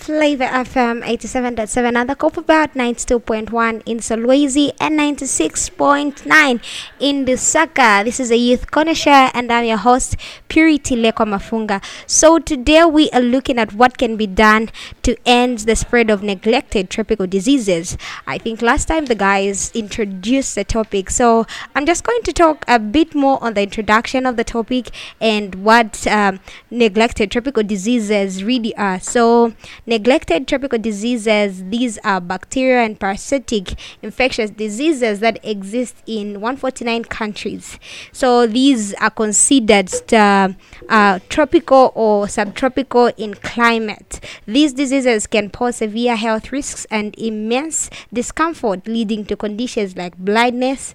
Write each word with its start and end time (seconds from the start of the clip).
Flava 0.00 0.46
FM 0.46 1.02
87.7 1.04 1.94
and 1.94 2.08
the 2.08 2.16
Copperbelt 2.16 2.72
92.1 2.72 3.82
in 3.84 3.98
Solwezi 3.98 4.72
and 4.80 4.98
96.9 4.98 6.60
in 6.98 7.26
Lusaka. 7.26 8.02
This 8.02 8.18
is 8.18 8.30
a 8.30 8.36
youth 8.38 8.66
share 8.96 9.30
and 9.34 9.52
I'm 9.52 9.66
your 9.66 9.76
host 9.76 10.16
Purity 10.48 10.96
Leko 10.96 11.26
Mafunga. 11.26 11.84
So 12.06 12.38
today 12.38 12.82
we 12.86 13.10
are 13.10 13.20
looking 13.20 13.58
at 13.58 13.74
what 13.74 13.98
can 13.98 14.16
be 14.16 14.26
done 14.26 14.70
to 15.02 15.18
end 15.26 15.58
the 15.60 15.76
spread 15.76 16.08
of 16.08 16.22
neglected 16.22 16.88
tropical 16.88 17.26
diseases. 17.26 17.98
I 18.26 18.38
think 18.38 18.62
last 18.62 18.86
time 18.86 19.04
the 19.04 19.14
guys 19.14 19.70
introduced 19.74 20.54
the 20.54 20.64
topic. 20.64 21.10
So 21.10 21.46
I'm 21.74 21.84
just 21.84 22.04
going 22.04 22.22
to 22.22 22.32
talk 22.32 22.64
a 22.66 22.78
bit 22.78 23.14
more 23.14 23.38
on 23.44 23.52
the 23.52 23.62
introduction 23.62 24.24
of 24.24 24.38
the 24.38 24.44
topic 24.44 24.88
and 25.20 25.56
what 25.56 26.06
um, 26.06 26.40
neglected 26.70 27.30
tropical 27.30 27.62
diseases 27.62 28.42
really 28.42 28.74
are. 28.76 28.98
So 28.98 29.52
neglected 29.90 30.46
tropical 30.46 30.78
diseases. 30.78 31.64
These 31.64 31.98
are 32.04 32.20
bacterial 32.20 32.78
and 32.78 32.98
parasitic 32.98 33.74
infectious 34.02 34.48
diseases 34.48 35.18
that 35.18 35.44
exist 35.44 35.96
in 36.06 36.40
149 36.40 37.04
countries. 37.04 37.76
So 38.12 38.46
these 38.46 38.94
are 38.94 39.10
considered 39.10 39.90
uh, 40.14 40.50
uh, 40.88 41.18
tropical 41.28 41.90
or 41.96 42.28
subtropical 42.28 43.10
in 43.16 43.34
climate. 43.34 44.20
These 44.46 44.74
diseases 44.74 45.26
can 45.26 45.50
pose 45.50 45.76
severe 45.76 46.14
health 46.14 46.52
risks 46.52 46.86
and 46.88 47.12
immense 47.18 47.90
discomfort 48.12 48.86
leading 48.86 49.26
to 49.26 49.36
conditions 49.36 49.96
like 49.96 50.16
blindness 50.16 50.94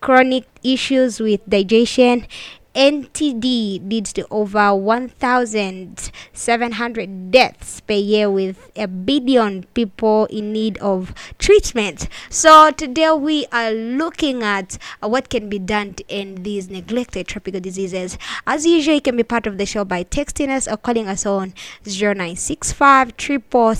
chronic 0.00 0.44
issues 0.62 1.20
with 1.20 1.40
digestion 1.46 2.26
NTD 2.74 3.88
leads 3.90 4.12
to 4.12 4.26
over 4.30 4.74
1,700 4.74 7.30
deaths 7.32 7.80
per 7.80 7.94
year 7.94 8.30
with 8.30 8.70
a 8.76 8.86
billion 8.86 9.64
people 9.74 10.26
in 10.26 10.52
need 10.52 10.78
of 10.78 11.12
treatment. 11.38 12.06
So, 12.28 12.70
today 12.70 13.10
we 13.12 13.46
are 13.50 13.72
looking 13.72 14.44
at 14.44 14.78
what 15.00 15.30
can 15.30 15.48
be 15.48 15.58
done 15.58 15.94
to 15.94 16.04
end 16.08 16.44
these 16.44 16.70
neglected 16.70 17.26
tropical 17.26 17.60
diseases. 17.60 18.16
As 18.46 18.64
usual, 18.64 18.94
you 18.94 19.00
can 19.00 19.16
be 19.16 19.24
part 19.24 19.48
of 19.48 19.58
the 19.58 19.66
show 19.66 19.84
by 19.84 20.04
texting 20.04 20.48
us 20.48 20.68
or 20.68 20.76
calling 20.76 21.08
us 21.08 21.26
on 21.26 21.54
0965 21.84 23.16
triple 23.16 23.74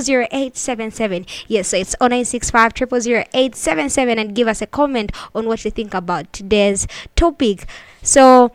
zero 0.00 0.26
eight 0.30 0.56
seven 0.56 0.90
seven. 0.90 1.26
Yes, 1.48 1.68
so 1.68 1.76
it's 1.76 1.94
0965 2.00 2.74
triple 2.74 3.00
zero 3.00 3.24
eight 3.34 3.54
seven 3.54 3.88
seven 3.88 4.18
and 4.18 4.34
give 4.34 4.48
us 4.48 4.62
a 4.62 4.66
comment 4.66 5.12
on 5.34 5.46
what 5.46 5.64
you 5.64 5.70
think 5.70 5.94
about 5.94 6.32
today's 6.32 6.86
topic. 7.16 7.66
So 8.02 8.52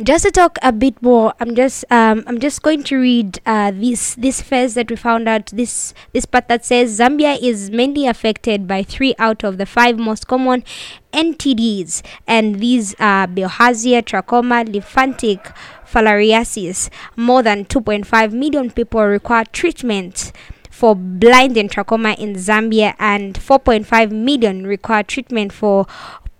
just 0.00 0.24
to 0.24 0.30
talk 0.30 0.58
a 0.62 0.72
bit 0.72 1.00
more, 1.02 1.34
I'm 1.38 1.54
just 1.54 1.84
um, 1.90 2.24
I'm 2.26 2.40
just 2.40 2.62
going 2.62 2.82
to 2.84 2.96
read 2.96 3.40
uh, 3.44 3.72
this 3.72 4.14
this 4.14 4.40
first 4.40 4.74
that 4.76 4.88
we 4.88 4.96
found 4.96 5.28
out 5.28 5.46
this 5.46 5.92
this 6.14 6.24
part 6.24 6.48
that 6.48 6.64
says 6.64 6.98
Zambia 6.98 7.38
is 7.40 7.70
mainly 7.70 8.06
affected 8.06 8.66
by 8.66 8.84
three 8.84 9.14
out 9.18 9.44
of 9.44 9.58
the 9.58 9.66
five 9.66 9.98
most 9.98 10.26
common 10.26 10.64
NTDs, 11.12 12.02
and 12.26 12.58
these 12.58 12.94
are 12.98 13.26
Bilharzia, 13.26 14.02
trachoma, 14.02 14.66
lymphatic 14.66 15.52
filariasis. 15.86 16.88
More 17.14 17.42
than 17.42 17.66
2.5 17.66 18.32
million 18.32 18.70
people 18.70 19.04
require 19.04 19.44
treatment 19.44 20.32
for 20.70 20.96
blinding 20.96 21.68
trachoma 21.68 22.18
in 22.18 22.32
Zambia, 22.34 22.94
and 22.98 23.34
4.5 23.34 24.10
million 24.10 24.66
require 24.66 25.02
treatment 25.02 25.52
for 25.52 25.86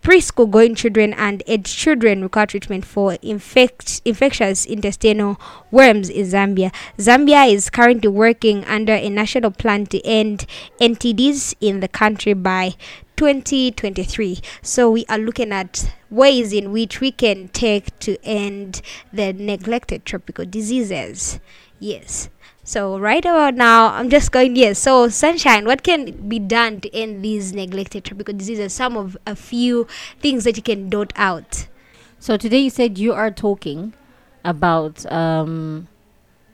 preschool 0.03 0.51
going 0.51 0.75
children 0.75 1.15
and 1.15 1.43
aged 1.47 1.79
children 1.79 2.23
require 2.23 2.47
treatment 2.47 2.85
for 2.85 3.17
infect, 3.23 4.03
infectious 4.05 4.67
intestinal 4.67 5.41
worms 5.71 6.11
in 6.11 6.27
Zambia. 6.27 6.75
Zambia 6.99 7.51
is 7.51 7.71
currently 7.71 8.09
working 8.09 8.65
under 8.65 8.93
a 8.93 9.09
national 9.09 9.53
plan 9.53 9.87
to 9.87 10.05
end 10.05 10.45
NTDs 10.81 11.55
in 11.61 11.81
the 11.81 11.89
country 11.89 12.35
by 12.35 12.75
2023. 13.17 14.41
So 14.61 14.91
we 14.91 15.07
are 15.09 15.19
looking 15.19 15.53
at 15.53 15.93
ways 16.11 16.53
in 16.53 16.73
which 16.73 17.01
we 17.01 17.13
can 17.13 17.49
take 17.49 17.97
to 18.01 18.17
end 18.25 18.83
the 19.13 19.33
neglected 19.33 20.05
tropical 20.05 20.45
diseases. 20.45 21.39
Yes. 21.79 22.29
So 22.73 22.99
right 22.99 23.23
about 23.23 23.55
now, 23.55 23.89
I'm 23.93 24.09
just 24.09 24.33
going 24.33 24.57
yes. 24.57 24.79
So 24.79 25.11
sunshine, 25.11 25.67
what 25.67 25.83
can 25.83 26.27
be 26.27 26.39
done 26.39 26.81
to 26.81 26.95
end 26.97 27.23
these 27.23 27.53
neglected 27.53 28.03
tropical 28.03 28.33
diseases? 28.35 28.73
Some 28.73 28.97
of 28.97 29.15
a 29.27 29.37
few 29.37 29.87
things 30.21 30.45
that 30.45 30.57
you 30.57 30.63
can 30.63 30.89
dot 30.89 31.13
out. 31.17 31.69
So 32.19 32.39
today 32.39 32.61
you 32.61 32.71
said 32.71 32.97
you 32.97 33.13
are 33.13 33.31
talking 33.31 33.93
about 34.43 35.05
um, 35.13 35.87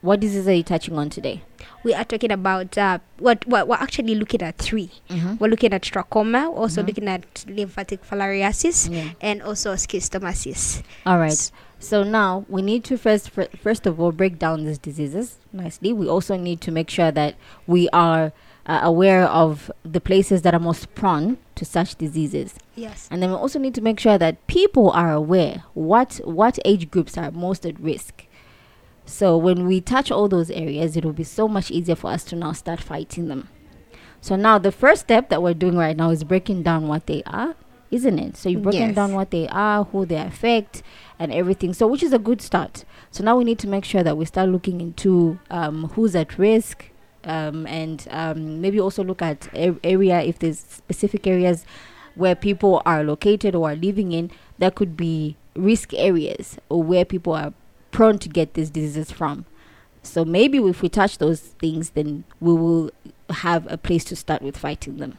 what 0.00 0.18
diseases 0.18 0.48
are 0.48 0.54
you 0.54 0.64
touching 0.64 0.98
on 0.98 1.08
today? 1.08 1.42
We 1.84 1.94
are 1.94 2.02
talking 2.04 2.32
about 2.32 2.76
uh, 2.76 2.98
what, 3.18 3.46
what 3.46 3.68
we're 3.68 3.76
actually 3.76 4.16
looking 4.16 4.42
at 4.42 4.58
3 4.58 4.90
Mm-hmm. 5.10 5.36
We're 5.38 5.46
looking 5.48 5.72
at 5.72 5.82
trachoma, 5.82 6.48
also 6.52 6.82
Mhm. 6.82 6.86
looking 6.88 7.06
at 7.08 7.44
lymphatic 7.46 8.02
filariasis, 8.04 8.90
Yeah. 8.90 9.10
and 9.20 9.40
also 9.40 9.74
schistomasis. 9.74 10.82
All 11.06 11.18
right. 11.18 11.32
So 11.32 11.52
now 11.80 12.44
we 12.48 12.62
need 12.62 12.84
to 12.84 12.96
first, 12.98 13.30
fir- 13.30 13.48
first 13.62 13.86
of 13.86 14.00
all, 14.00 14.12
break 14.12 14.38
down 14.38 14.64
these 14.64 14.78
diseases 14.78 15.38
nicely. 15.52 15.92
We 15.92 16.08
also 16.08 16.36
need 16.36 16.60
to 16.62 16.70
make 16.72 16.90
sure 16.90 17.10
that 17.12 17.36
we 17.66 17.88
are 17.90 18.32
uh, 18.66 18.80
aware 18.82 19.24
of 19.24 19.70
the 19.84 20.00
places 20.00 20.42
that 20.42 20.54
are 20.54 20.60
most 20.60 20.94
prone 20.94 21.38
to 21.54 21.64
such 21.64 21.94
diseases, 21.96 22.54
Yes. 22.76 23.08
and 23.10 23.22
then 23.22 23.30
we 23.30 23.36
also 23.36 23.58
need 23.58 23.74
to 23.74 23.80
make 23.80 23.98
sure 23.98 24.18
that 24.18 24.46
people 24.46 24.90
are 24.90 25.10
aware 25.12 25.64
what 25.74 26.20
what 26.24 26.58
age 26.64 26.90
groups 26.90 27.16
are 27.16 27.30
most 27.30 27.64
at 27.64 27.80
risk. 27.80 28.26
So 29.06 29.36
when 29.38 29.66
we 29.66 29.80
touch 29.80 30.10
all 30.10 30.28
those 30.28 30.50
areas, 30.50 30.96
it 30.96 31.04
will 31.04 31.14
be 31.14 31.24
so 31.24 31.48
much 31.48 31.70
easier 31.70 31.96
for 31.96 32.10
us 32.10 32.24
to 32.24 32.36
now 32.36 32.52
start 32.52 32.78
fighting 32.80 33.28
them. 33.28 33.48
So 34.20 34.36
now 34.36 34.58
the 34.58 34.70
first 34.72 35.02
step 35.02 35.30
that 35.30 35.42
we're 35.42 35.54
doing 35.54 35.76
right 35.76 35.96
now 35.96 36.10
is 36.10 36.22
breaking 36.24 36.62
down 36.62 36.88
what 36.88 37.06
they 37.06 37.22
are, 37.24 37.54
isn't 37.90 38.18
it? 38.18 38.36
So 38.36 38.48
you're 38.48 38.60
breaking 38.60 38.88
Yes. 38.88 38.94
down 38.96 39.14
what 39.14 39.30
they 39.30 39.48
are, 39.48 39.84
who 39.84 40.04
they 40.06 40.16
affect, 40.16 40.82
and 41.18 41.32
everything. 41.32 41.72
So 41.74 41.86
which 41.86 42.02
is 42.02 42.12
a 42.12 42.18
good 42.18 42.40
start. 42.42 42.84
So 43.10 43.24
now 43.24 43.36
we 43.36 43.44
need 43.44 43.58
to 43.60 43.68
make 43.68 43.84
sure 43.84 44.02
that 44.02 44.16
we 44.16 44.24
start 44.24 44.48
looking 44.50 44.80
into 44.80 45.38
um, 45.50 45.88
who's 45.94 46.14
at 46.14 46.38
risk, 46.38 46.90
um, 47.24 47.66
and 47.66 48.06
um, 48.10 48.60
maybe 48.60 48.80
also 48.80 49.02
look 49.02 49.22
at 49.22 49.48
a- 49.54 49.76
area 49.84 50.20
if 50.20 50.38
there's 50.38 50.58
specific 50.60 51.26
areas 51.26 51.64
where 52.14 52.34
people 52.34 52.82
are 52.86 53.02
located 53.04 53.54
or 53.54 53.70
are 53.70 53.76
living 53.76 54.12
in 54.12 54.30
that 54.58 54.74
could 54.74 54.96
be 54.96 55.36
risk 55.54 55.92
areas 55.94 56.58
or 56.68 56.82
where 56.82 57.04
people 57.04 57.32
are 57.32 57.52
prone 57.90 58.18
to 58.18 58.28
get 58.28 58.54
these 58.54 58.70
diseases 58.70 59.10
from. 59.10 59.44
So 60.02 60.24
maybe 60.24 60.58
if 60.58 60.80
we 60.82 60.88
touch 60.88 61.18
those 61.18 61.40
things, 61.40 61.90
then 61.90 62.24
we 62.40 62.52
will 62.54 62.90
have 63.30 63.70
a 63.70 63.76
place 63.76 64.04
to 64.04 64.16
start 64.16 64.42
with 64.42 64.56
fighting 64.56 64.96
them. 64.98 65.18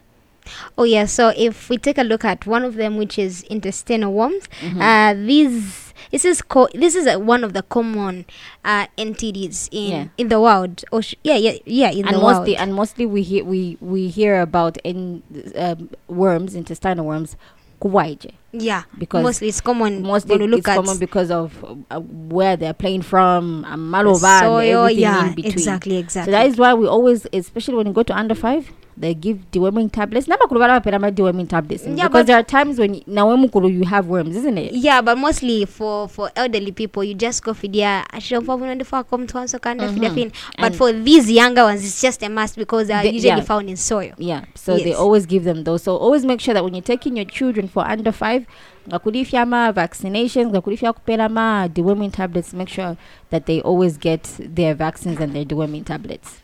Oh 0.77 0.83
yeah. 0.83 1.05
So 1.05 1.33
if 1.35 1.69
we 1.69 1.77
take 1.77 1.97
a 1.97 2.03
look 2.03 2.23
at 2.25 2.45
one 2.45 2.63
of 2.63 2.75
them, 2.75 2.97
which 2.97 3.17
is 3.19 3.43
intestinal 3.43 4.13
worms, 4.13 4.43
Mhm. 4.61 4.81
uh, 4.81 5.13
these 5.25 5.85
this 6.11 6.25
is 6.25 6.41
co- 6.41 6.69
this 6.73 6.95
is 6.95 7.05
uh, 7.07 7.19
one 7.19 7.43
of 7.43 7.53
the 7.53 7.61
common 7.63 8.25
uh, 8.65 8.87
NTDs 8.97 9.69
in 9.71 9.89
Yeah. 9.91 10.05
in 10.17 10.29
the 10.29 10.39
world. 10.39 10.83
Or 10.91 11.01
sh- 11.01 11.15
yeah, 11.23 11.35
yeah, 11.35 11.53
yeah, 11.65 11.91
in 11.91 12.05
and 12.07 12.15
the 12.15 12.21
mostly 12.21 12.53
world. 12.53 12.61
and 12.61 12.73
mostly 12.75 13.05
we 13.05 13.21
hear 13.21 13.43
we 13.43 13.77
we 13.81 14.07
hear 14.07 14.41
about 14.41 14.77
in 14.83 15.21
um, 15.55 15.89
worms, 16.07 16.55
intestinal 16.55 17.05
worms, 17.05 17.35
kuwaije, 17.81 18.31
yeah, 18.51 18.83
because 18.97 19.23
mostly 19.23 19.47
it's 19.49 19.61
common. 19.61 20.01
mostly 20.01 20.31
when 20.31 20.41
you 20.41 20.47
look 20.47 20.59
it's 20.59 20.67
at 20.67 20.75
common 20.75 20.97
because 20.97 21.29
of 21.31 21.53
uh, 21.91 21.99
where 21.99 22.57
they're 22.57 22.73
playing 22.73 23.01
from, 23.03 23.63
um, 23.65 23.91
the 23.91 23.97
Malova, 23.97 24.41
and 24.41 24.67
everything 24.67 24.99
yeah, 25.01 25.27
in 25.27 25.33
between. 25.35 25.53
exactly, 25.53 25.93
So 25.95 25.99
exactly. 25.99 26.31
that 26.31 26.45
is 26.47 26.57
why 26.57 26.73
we 26.73 26.87
always, 26.87 27.27
especially 27.31 27.75
when 27.75 27.87
you 27.87 27.93
go 27.93 28.03
to 28.03 28.13
under 28.17 28.35
five, 28.35 28.69
they 28.99 29.13
give 29.13 29.39
deworming 29.51 29.91
tablets. 29.91 30.27
Naba 30.27 30.47
kulu 30.47 30.59
bapera 30.59 30.95
ama 30.95 31.11
deworming 31.11 31.47
tablets. 31.47 31.85
Yeah, 31.87 32.07
because 32.07 32.25
there 32.25 32.37
are 32.37 32.43
times 32.43 32.77
when 32.79 33.01
na 33.07 33.25
wemukulu 33.25 33.71
you 33.73 33.83
have 33.85 34.07
worms, 34.07 34.35
isn't 34.35 34.57
it? 34.57 34.73
yeah, 34.73 35.01
but 35.01 35.17
mostly 35.17 35.65
for 35.65 36.07
for 36.09 36.29
elderly 36.35 36.71
people, 36.71 37.03
you 37.03 37.13
just 37.15 37.43
go 37.43 37.53
fidia. 37.53 38.03
Mhm. 38.11 40.31
But 40.57 40.65
And- 40.65 40.75
for 40.75 40.91
these 40.91 41.31
younger 41.31 41.63
ones, 41.63 41.83
it's 41.83 42.01
just 42.01 42.21
a 42.23 42.29
must 42.29 42.57
because 42.57 42.87
they 42.87 42.93
are 42.93 43.03
The- 43.03 43.13
usually 43.13 43.29
yeah. 43.37 43.41
found 43.41 43.69
in 43.69 43.77
soil. 43.77 44.11
Yeah, 44.17 44.41
so 44.55 44.77
they 44.77 44.93
always 44.93 45.25
give 45.25 45.43
them 45.45 45.63
those. 45.63 45.83
So 45.83 45.95
always 45.95 46.25
make 46.25 46.41
sure 46.41 46.53
that 46.53 46.63
when 46.63 46.73
you're 46.73 46.81
taking 46.83 47.15
your 47.15 47.25
children 47.25 47.67
for 47.67 47.85
under 47.87 48.11
five, 48.11 48.45
ngakulifya 48.89 49.41
ama 49.41 49.71
vaccinations, 49.75 50.51
ngakulifya 50.51 50.93
kupera 50.93 51.25
ama 51.25 51.69
deworming 51.73 52.11
tablets, 52.11 52.53
make 52.53 52.69
sure 52.69 52.97
that 53.29 53.45
they 53.45 53.61
always 53.61 53.97
get 53.97 54.23
their 54.39 54.73
vaccines 54.75 55.19
and 55.21 55.33
their 55.33 55.45
deworming 55.45 55.85
tablets. 55.85 56.41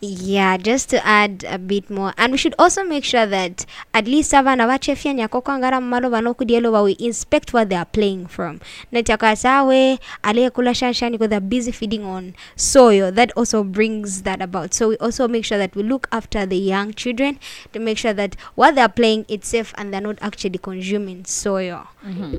Yeah, 0.00 0.56
just 0.58 0.90
to 0.90 1.04
add 1.04 1.44
a 1.48 1.58
bit 1.58 1.90
more, 1.90 2.14
and 2.16 2.30
we 2.30 2.38
should 2.38 2.54
also 2.56 2.84
make 2.84 3.02
sure 3.02 3.26
that 3.26 3.66
at 3.92 4.06
least 4.06 4.32
abana 4.32 4.64
bachefya 4.64 5.12
nyakoko 5.12 5.52
angara 5.52 5.80
mmalo 5.80 6.08
banokudielo 6.08 6.84
we 6.84 6.94
inspect 7.00 7.52
what 7.52 7.68
they 7.68 7.74
are 7.74 7.84
playing 7.84 8.28
from. 8.28 8.60
Netakasawe 8.92 9.98
aliyekula 10.22 10.72
shanshani 10.72 11.12
because 11.18 11.30
they're 11.30 11.40
busy 11.40 11.72
feeding 11.72 12.04
on 12.04 12.34
soil. 12.54 13.10
That 13.10 13.32
also 13.36 13.64
brings 13.64 14.22
that 14.22 14.40
about. 14.40 14.72
So 14.72 14.90
we 14.90 14.96
also 14.98 15.26
make 15.26 15.44
sure 15.44 15.58
that 15.58 15.74
we 15.74 15.82
look 15.82 16.06
after 16.12 16.46
the 16.46 16.58
young 16.58 16.94
children 16.94 17.40
to 17.72 17.80
make 17.80 17.98
sure 17.98 18.12
that 18.12 18.36
what 18.54 18.76
they're 18.76 18.88
playing 18.88 19.26
it's 19.26 19.48
safe 19.48 19.74
and 19.76 19.92
they're 19.92 20.00
not 20.00 20.18
actually 20.22 20.58
consuming 20.58 21.24
soil. 21.24 21.88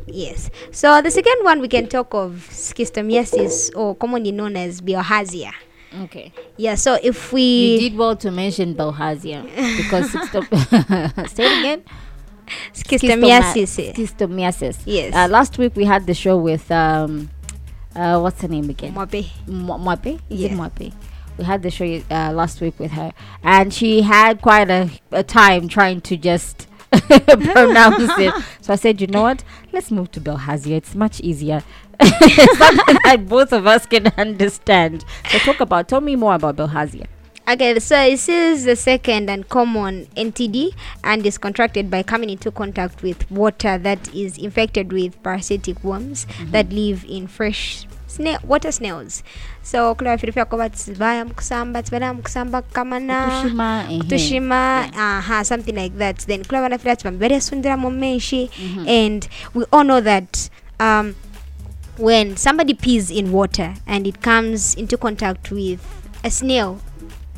Yes. 0.07 0.49
So 0.71 1.01
the 1.01 1.11
second 1.11 1.43
one 1.43 1.59
we 1.59 1.67
can 1.67 1.87
talk 1.87 2.13
of 2.13 2.47
schistomiasis 2.51 3.75
or 3.75 3.95
commonly 3.95 4.31
known 4.31 4.55
as 4.55 4.79
bioharzia. 4.79 5.51
Okay. 6.03 6.31
Yeah, 6.57 6.75
so 6.75 6.99
if 7.01 7.33
we 7.33 7.41
You 7.75 7.89
did 7.89 7.97
well 7.97 8.15
to 8.17 8.31
mention 8.31 8.75
Bilharzia 8.75 9.43
because 9.77 10.11
schisto- 10.11 11.27
say 11.35 11.45
it 11.45 11.59
again. 11.59 11.83
schistamiasis, 12.73 13.93
Schistomiasis. 13.95 14.79
Yes. 14.85 15.13
Uh, 15.15 15.27
last 15.29 15.57
week 15.57 15.75
we 15.75 15.85
had 15.85 16.05
the 16.07 16.13
show 16.13 16.37
with 16.37 16.69
um, 16.71 17.29
uh, 17.95 18.19
what's 18.19 18.41
her 18.41 18.47
name 18.47 18.69
again? 18.69 18.93
Mwape. 18.93 19.27
Mwa- 19.47 19.79
Mwape? 19.79 20.19
Yeah. 20.29 20.49
Mwape? 20.49 20.93
We 21.37 21.43
had 21.45 21.63
the 21.63 21.71
show 21.71 21.85
uh, 22.11 22.31
last 22.33 22.59
week 22.61 22.77
with 22.79 22.91
her, 22.91 23.13
and 23.43 23.73
she 23.73 24.01
had 24.01 24.41
quite 24.41 24.69
a, 24.69 24.89
a 25.11 25.23
time 25.23 25.67
trying 25.69 26.01
to 26.01 26.17
just 26.17 26.67
pronounce 27.07 28.17
it. 28.17 28.33
So 28.61 28.73
I 28.73 28.75
said, 28.75 29.01
you 29.01 29.07
know 29.07 29.23
what? 29.23 29.43
Let's 29.71 29.89
move 29.89 30.11
to 30.11 30.21
Belhazia. 30.21 30.77
It's 30.77 30.93
much 30.93 31.19
easier. 31.21 31.63
something 32.01 32.97
that 33.03 33.25
both 33.27 33.51
of 33.51 33.65
us 33.67 33.85
can 33.85 34.07
understand. 34.17 35.05
So 35.29 35.39
talk 35.39 35.59
about. 35.59 35.87
Tell 35.87 36.01
me 36.01 36.15
more 36.15 36.35
about 36.35 36.55
Belhazia. 36.55 37.07
Okay, 37.49 37.79
so 37.79 37.95
this 37.95 38.29
is 38.29 38.65
the 38.65 38.75
second 38.75 39.27
and 39.27 39.49
common 39.49 40.05
NTD 40.15 40.71
and 41.03 41.25
is 41.25 41.39
contracted 41.39 41.89
by 41.89 42.03
coming 42.03 42.29
into 42.29 42.51
contact 42.51 43.01
with 43.01 43.29
water 43.31 43.75
that 43.79 44.13
is 44.13 44.37
infected 44.37 44.93
with 44.93 45.21
parasitic 45.23 45.83
worms 45.83 46.25
mm-hmm. 46.25 46.51
that 46.51 46.71
live 46.71 47.03
in 47.05 47.25
fresh 47.25 47.87
snail 48.09 48.39
water 48.47 48.71
snails. 48.71 49.23
So 49.63 49.95
kula 49.95 50.09
bafirifya 50.17 50.45
ko 50.45 50.57
mkusamba 51.25 51.25
mukusamba 51.25 52.13
mkusamba 52.13 52.61
kamana 52.61 53.27
Kutushima, 53.27 53.85
ehe. 53.89 54.03
tushima 54.03 54.89
aha 54.97 55.43
something 55.45 55.75
like 55.75 55.97
that 55.97 56.25
then 56.27 56.43
kula 56.43 56.61
banafira 56.61 56.95
tibamberesundira 56.95 57.77
mu 57.77 57.89
menshi 57.91 58.49
and 58.87 59.27
we 59.53 59.63
all 59.71 59.83
know 59.83 60.01
that 60.01 60.49
um, 60.79 61.13
when 61.97 62.35
somebody 62.37 62.73
pees 62.73 63.11
in 63.11 63.31
water 63.31 63.73
and 63.85 64.07
it 64.07 64.21
comes 64.21 64.73
into 64.75 64.97
contact 64.97 65.51
with 65.51 65.79
a 66.23 66.31
snail 66.31 66.79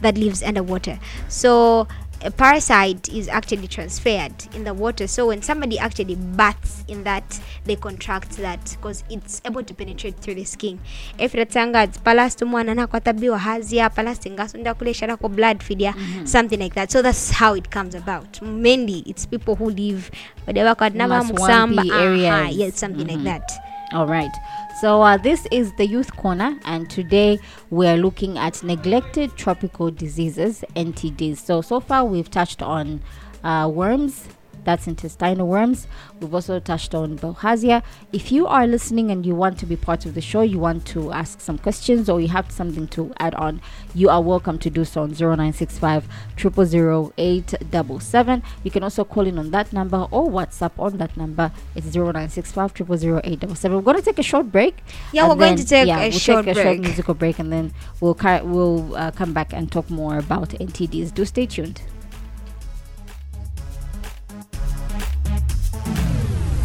that 0.01 0.17
lives 0.17 0.41
underwater 0.43 0.99
so 1.27 1.87
a 2.23 2.31
parasite 2.31 3.09
is 3.09 3.27
actually 3.27 3.67
transferred 3.67 4.33
in 4.55 4.63
the 4.63 4.73
water. 4.73 5.07
So 5.07 5.27
when 5.27 5.41
somebody 5.41 5.79
actually 5.79 6.15
baths 6.15 6.83
in 6.87 7.03
that 7.03 7.39
they 7.65 7.75
contract 7.75 8.37
that 8.37 8.63
because 8.77 9.03
it's 9.09 9.41
able 9.45 9.63
to 9.63 9.73
penetrate 9.73 10.17
through 10.17 10.35
the 10.35 10.43
skin. 10.43 10.79
Efiratsanga 11.17 11.87
palasti 12.03 12.43
umwana 12.43 12.73
nakwatabiwa 12.75 13.39
hazia 13.39 13.89
palasti 13.89 14.29
ngasunda 14.31 14.73
kulesharako 14.73 15.29
blood 15.29 15.59
fidya 15.63 15.93
something 16.27 16.59
like 16.59 16.75
that. 16.75 16.91
So 16.91 17.01
that's 17.01 17.31
how 17.31 17.55
it 17.55 17.69
comes 17.71 17.95
about. 17.95 18.41
Mainly 18.41 19.03
it's 19.05 19.25
people 19.25 19.55
who 19.55 19.69
live 19.69 20.11
More 20.47 21.37
swampy 21.37 21.91
area, 21.91 22.49
yes, 22.49 22.75
something 22.79 23.07
like 23.07 23.19
Mhm. 23.19 23.23
that 23.25 23.51
All 23.93 24.07
right. 24.07 24.31
So 24.79 25.01
uh, 25.01 25.17
this 25.17 25.45
is 25.51 25.73
the 25.73 25.85
Youth 25.85 26.15
Corner, 26.15 26.57
and 26.63 26.89
today 26.89 27.39
we're 27.69 27.97
looking 27.97 28.37
at 28.37 28.63
neglected 28.63 29.35
tropical 29.35 29.91
diseases 29.91 30.63
(NTDs). 30.75 31.37
So 31.39 31.61
so 31.61 31.81
far 31.81 32.05
we've 32.05 32.31
touched 32.31 32.61
on 32.61 33.01
uh, 33.43 33.69
worms. 33.73 34.29
That's 34.63 34.87
intestinal 34.87 35.47
worms. 35.47 35.87
We've 36.19 36.33
also 36.33 36.59
touched 36.59 36.93
on 36.93 37.17
Bilharzia. 37.17 37.81
If 38.13 38.31
you 38.31 38.45
are 38.47 38.67
listening 38.67 39.11
and 39.11 39.25
you 39.25 39.35
want 39.35 39.57
to 39.59 39.65
be 39.65 39.75
part 39.75 40.05
of 40.05 40.13
the 40.13 40.21
show, 40.21 40.41
you 40.41 40.59
want 40.59 40.85
to 40.87 41.11
ask 41.11 41.41
some 41.41 41.57
questions 41.57 42.09
or 42.09 42.21
you 42.21 42.27
have 42.27 42.51
something 42.51 42.87
to 42.89 43.11
add 43.17 43.33
on, 43.35 43.61
you 43.95 44.09
are 44.09 44.21
welcome 44.21 44.59
to 44.59 44.69
do 44.69 44.85
so 44.85 45.01
on 45.01 45.11
0965 45.11 46.07
0000877. 46.37 48.43
You 48.63 48.71
can 48.71 48.83
also 48.83 49.03
call 49.03 49.25
in 49.25 49.39
on 49.39 49.49
that 49.51 49.73
number 49.73 50.07
or 50.11 50.29
WhatsApp 50.29 50.71
on 50.77 50.97
that 50.97 51.17
number. 51.17 51.51
It's 51.75 51.95
0965 51.95 52.73
0000877. 52.73 53.75
We're 53.75 53.81
going 53.81 53.97
to 53.97 54.03
take 54.03 54.19
a 54.19 54.23
short 54.23 54.51
break. 54.51 54.83
Yeah, 55.11 55.27
we're 55.27 55.35
going 55.35 55.57
to 55.57 55.65
take 55.65 55.87
yeah, 55.87 55.99
a 55.99 56.09
we'll 56.09 56.19
short 56.19 56.45
take 56.45 56.57
a 56.57 56.61
short 56.61 56.79
musical 56.79 57.13
break 57.15 57.39
and 57.39 57.51
then 57.51 57.73
we'll, 57.99 58.13
car- 58.13 58.43
we'll 58.43 58.95
uh, 58.95 59.09
come 59.11 59.33
back 59.33 59.53
and 59.53 59.71
talk 59.71 59.89
more 59.89 60.17
about 60.17 60.49
NTDs. 60.49 61.13
Do 61.13 61.25
stay 61.25 61.47
tuned. 61.47 61.81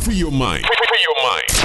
Free 0.06 0.14
your 0.14 0.30
mind. 0.30 0.64
Free 0.64 1.02
your 1.02 1.28
mind. 1.28 1.55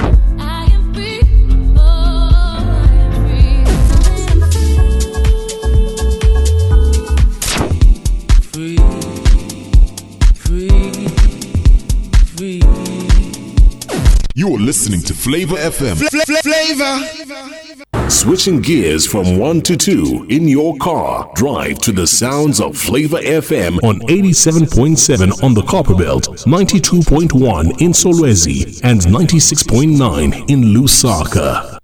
Listening 14.72 15.02
to 15.02 15.12
Flava 15.12 15.56
FM. 15.56 15.98
Flava. 16.40 18.10
Switching 18.10 18.62
gears 18.62 19.06
from 19.06 19.36
one 19.36 19.60
to 19.60 19.76
two 19.76 20.24
in 20.30 20.48
your 20.48 20.74
car. 20.78 21.30
Drive 21.34 21.78
to 21.80 21.92
the 21.92 22.06
sounds 22.06 22.58
of 22.58 22.74
Flava 22.74 23.18
FM 23.18 23.76
on 23.84 24.00
87.7 24.08 25.42
on 25.44 25.52
the 25.52 25.60
Copperbelt, 25.60 26.46
92.1 26.46 27.82
in 27.82 27.90
Solwezi, 27.90 28.80
and 28.82 29.02
96.9 29.02 30.50
in 30.50 30.62
Lusaka. 30.62 31.76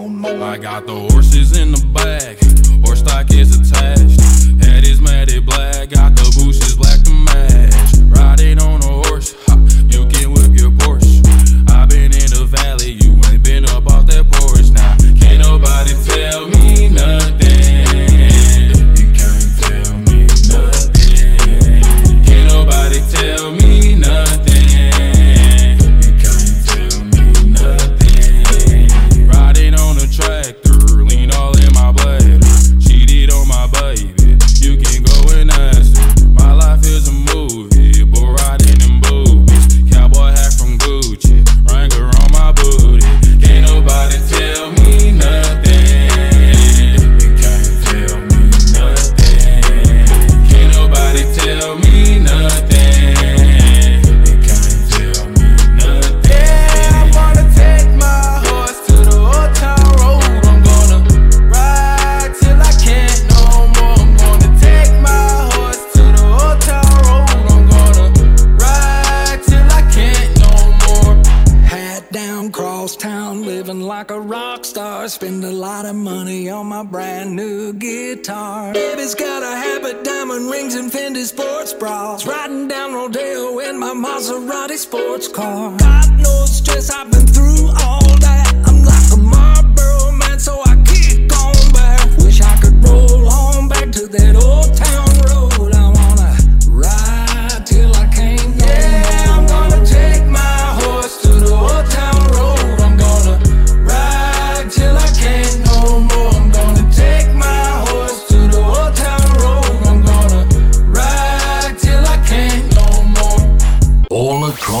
I 0.00 0.56
got 0.56 0.86
the 0.86 0.94
horses 1.12 1.58
in 1.58 1.72
the 1.72 1.86
back, 1.92 2.38
horse 2.86 3.00
stock 3.00 3.30
is 3.32 3.60
attached. 3.60 4.64
Head 4.64 4.84
is 4.84 5.02
matted 5.02 5.44
black, 5.44 5.90
got 5.90 6.16
the 6.16 6.22
bushes 6.42 6.74
black 6.74 7.02
to 7.02 7.12
match. 7.12 7.98
Riding 8.16 8.62
on 8.62 8.80
a 8.82 9.08
horse, 9.08 9.34
ha, 9.46 9.56
you 9.90 10.06
can 10.08 10.37
valley, 12.48 12.92
you 12.92 13.12
ain't 13.30 13.42
been 13.42 13.64
up 13.66 13.86
off 13.86 14.06
that 14.06 14.26
porch 14.30 14.70
now. 14.70 14.96
Can't 15.20 15.42
nobody 15.42 15.92
tell 16.04 16.48
me 16.48 16.88
nothing. 16.88 17.47
Town, 72.98 73.44
living 73.44 73.80
like 73.80 74.10
a 74.10 74.20
rock 74.20 74.64
star. 74.64 75.08
Spend 75.08 75.44
a 75.44 75.50
lot 75.50 75.86
of 75.86 75.94
money 75.94 76.50
on 76.50 76.66
my 76.66 76.82
brand 76.82 77.34
new 77.34 77.72
guitar. 77.72 78.72
Baby's 78.72 79.14
got 79.14 79.42
a 79.42 79.56
habit, 79.56 80.04
diamond 80.04 80.50
rings, 80.50 80.74
and 80.74 80.90
Fendi 80.90 81.24
sports 81.24 81.72
bras. 81.72 82.26
Riding 82.26 82.66
down 82.68 82.94
Rodeo 82.94 83.60
in 83.60 83.78
my 83.78 83.92
Maserati 83.94 84.76
sports 84.76 85.28
car. 85.28 85.76
Got 85.78 86.10
no 86.10 86.44
stress, 86.46 86.90
I've 86.90 87.10
been 87.10 87.26
through 87.26 87.68
all 87.68 88.08
that. 88.26 88.52
I'm 88.66 88.84
like 88.84 89.12
a 89.12 89.16
Marlboro 89.16 90.12
man, 90.12 90.38
so 90.40 90.60
I 90.64 90.74
kick 90.84 91.32
on 91.38 91.72
back. 91.72 92.18
Wish 92.18 92.40
I 92.40 92.56
could 92.60 92.82
roll 92.82 93.28
on 93.28 93.68
back 93.68 93.92
to 93.92 94.08
that 94.08 94.34
old 94.36 94.74
town 94.76 94.97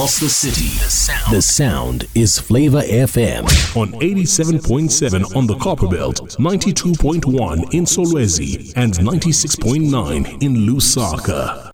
across 0.08 0.20
the 0.20 0.28
city, 0.28 0.68
the 0.82 0.90
sound, 0.90 1.36
the 1.36 1.42
sound 1.42 2.08
is 2.14 2.38
Flava 2.38 2.80
FM 2.80 3.42
on 3.76 3.92
87.7 4.00 5.36
on 5.36 5.46
the 5.46 5.54
Copperbelt, 5.56 6.36
92.1 6.38 7.74
in 7.74 7.84
Solwezi, 7.84 8.72
and 8.76 8.94
96.9 8.94 10.42
in 10.42 10.54
Lusaka. 10.66 11.67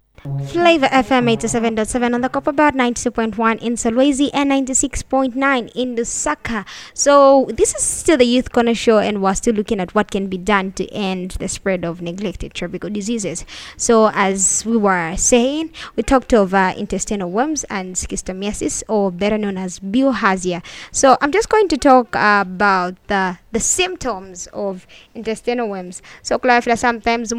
Flava 0.48 0.86
FM 0.88 1.26
87.7 1.36 2.14
on 2.14 2.20
the 2.20 2.28
Copper 2.28 2.52
Belt, 2.52 2.74
92.1 2.74 3.60
in 3.62 3.74
Solwezi, 3.74 4.30
and 4.34 4.50
96.9 4.50 5.72
in 5.74 5.96
Lusaka. 5.96 6.66
So, 6.92 7.46
this 7.52 7.74
is 7.74 7.82
still 7.82 8.18
the 8.18 8.24
Youth 8.24 8.52
Corner 8.52 8.74
Show, 8.74 8.98
and 8.98 9.22
we're 9.22 9.34
still 9.34 9.54
looking 9.54 9.80
at 9.80 9.94
what 9.94 10.10
can 10.10 10.28
be 10.28 10.36
done 10.36 10.72
to 10.72 10.86
end 10.92 11.32
the 11.32 11.48
spread 11.48 11.84
of 11.84 12.02
neglected 12.02 12.52
tropical 12.52 12.90
diseases. 12.90 13.44
So, 13.76 14.10
as 14.12 14.66
we 14.66 14.76
were 14.76 15.16
saying, 15.16 15.72
we 15.96 16.02
talked 16.02 16.34
of 16.34 16.52
intestinal 16.52 17.30
worms 17.30 17.64
and 17.64 17.96
schistomiasis, 17.96 18.82
or 18.88 19.10
better 19.10 19.38
known 19.38 19.56
as 19.56 19.80
bilharzia. 19.80 20.62
So, 20.92 21.16
I'm 21.20 21.32
just 21.32 21.48
going 21.48 21.68
to 21.68 21.76
talk 21.78 22.08
about 22.14 22.96
the 23.06 23.38
the 23.52 23.60
symptoms 23.60 24.48
of 24.52 24.84
intestinal 25.14 25.68
worms. 25.68 26.02
So, 26.22 26.38
Clarifila, 26.38 26.76
sometimes 26.76 27.32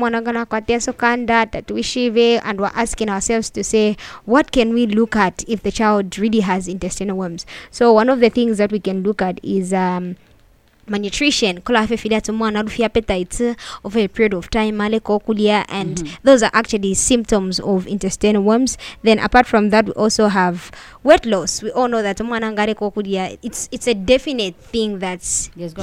and 2.45 2.59
we're 2.61 2.71
asking 2.73 2.94
ourselves 3.01 3.49
to 3.51 3.63
say, 3.63 3.97
what 4.25 4.51
can 4.51 4.73
we 4.73 4.85
look 4.85 5.15
at 5.15 5.43
if 5.47 5.63
the 5.63 5.71
child 5.71 6.17
really 6.17 6.39
has 6.39 6.67
intestinal 6.67 7.17
worms? 7.17 7.45
So, 7.71 7.93
one 7.93 8.09
of 8.09 8.19
the 8.19 8.29
things 8.29 8.57
that 8.57 8.71
we 8.71 8.79
can 8.79 9.03
look 9.03 9.21
at 9.21 9.39
is 9.43 9.73
um, 9.73 10.15
malnutrition. 10.87 11.61
Kola 11.61 11.79
afefile 11.79 12.15
ati 12.15 12.31
mwana 12.31 12.59
alufi 12.59 12.83
appetite 12.83 13.55
over 13.83 13.99
a 13.99 14.07
period 14.07 14.33
of 14.33 14.49
time 14.49 14.81
aleko 14.81 15.15
okulia 15.15 15.65
and 15.69 16.17
those 16.23 16.43
are 16.43 16.51
actually 16.53 16.93
symptoms 16.93 17.59
of 17.59 17.87
intestinal 17.87 18.43
worms. 18.43 18.77
Then 19.03 19.19
apart 19.19 19.47
from 19.47 19.69
that 19.69 19.85
we 19.85 19.91
also 19.93 20.27
have 20.27 20.71
weight 21.03 21.25
loss. 21.25 21.61
We 21.63 21.71
all 21.71 21.87
know 21.87 22.01
that 22.01 22.17
mwana 22.17 22.51
ngaleko 22.51 22.91
okulia 22.91 23.37
it's 23.41 23.69
it's 23.71 23.87
a 23.87 23.93
definite 23.93 24.55
thing 24.55 24.99
that 24.99 25.21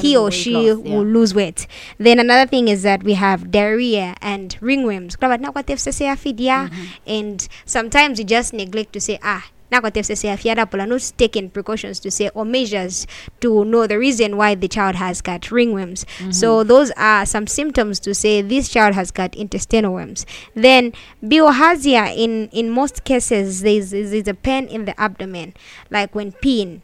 he 0.01 0.17
or 0.17 0.31
she 0.31 0.53
loss, 0.53 0.65
yeah. 0.85 0.95
will 0.95 1.05
lose 1.05 1.35
weight. 1.35 1.67
Then 1.99 2.19
another 2.19 2.49
thing 2.49 2.69
is 2.69 2.83
that 2.83 3.03
we 3.03 3.15
have 3.15 3.51
diarrhea 3.51 4.17
and 4.21 4.57
ringworms 4.61 5.17
kulaba 5.17 5.39
nakwatefsese 5.39 6.09
afidia 6.09 6.71
and 7.07 7.49
sometimes 7.65 8.19
we 8.19 8.25
just 8.25 8.53
neglect 8.53 8.93
to 8.93 9.01
say 9.01 9.19
ah 9.23 9.45
nakwatefsese 9.73 10.31
afiada 10.31 10.71
pola 10.71 10.87
not 10.87 11.13
taking 11.17 11.49
precautions 11.51 11.99
to 12.01 12.11
say 12.11 12.29
or 12.35 12.45
measures 12.45 13.07
to 13.41 13.65
know 13.65 13.87
the 13.87 13.99
reason 13.99 14.37
why 14.37 14.55
the 14.55 14.69
child 14.69 14.95
has 14.97 15.21
got 15.21 15.43
ringworms 15.43 16.05
mm-hmm. 16.05 16.31
so 16.31 16.63
those 16.63 16.91
are 16.97 17.25
some 17.27 17.47
symptoms 17.47 17.99
to 18.01 18.15
say 18.15 18.43
this 18.43 18.69
child 18.69 18.95
has 18.95 19.11
got 19.11 19.35
intestinal 19.35 19.93
worms. 19.93 20.27
Then 20.55 20.93
bilharzia 21.25 22.15
in 22.17 22.49
in 22.53 22.71
most 22.71 23.05
cases 23.05 23.63
there's, 23.63 23.91
there's 23.91 24.29
a 24.29 24.35
pain 24.35 24.67
in 24.67 24.85
the 24.85 24.99
abdomen 25.01 25.55
like 25.91 26.15
when 26.15 26.33
peeing 26.33 26.81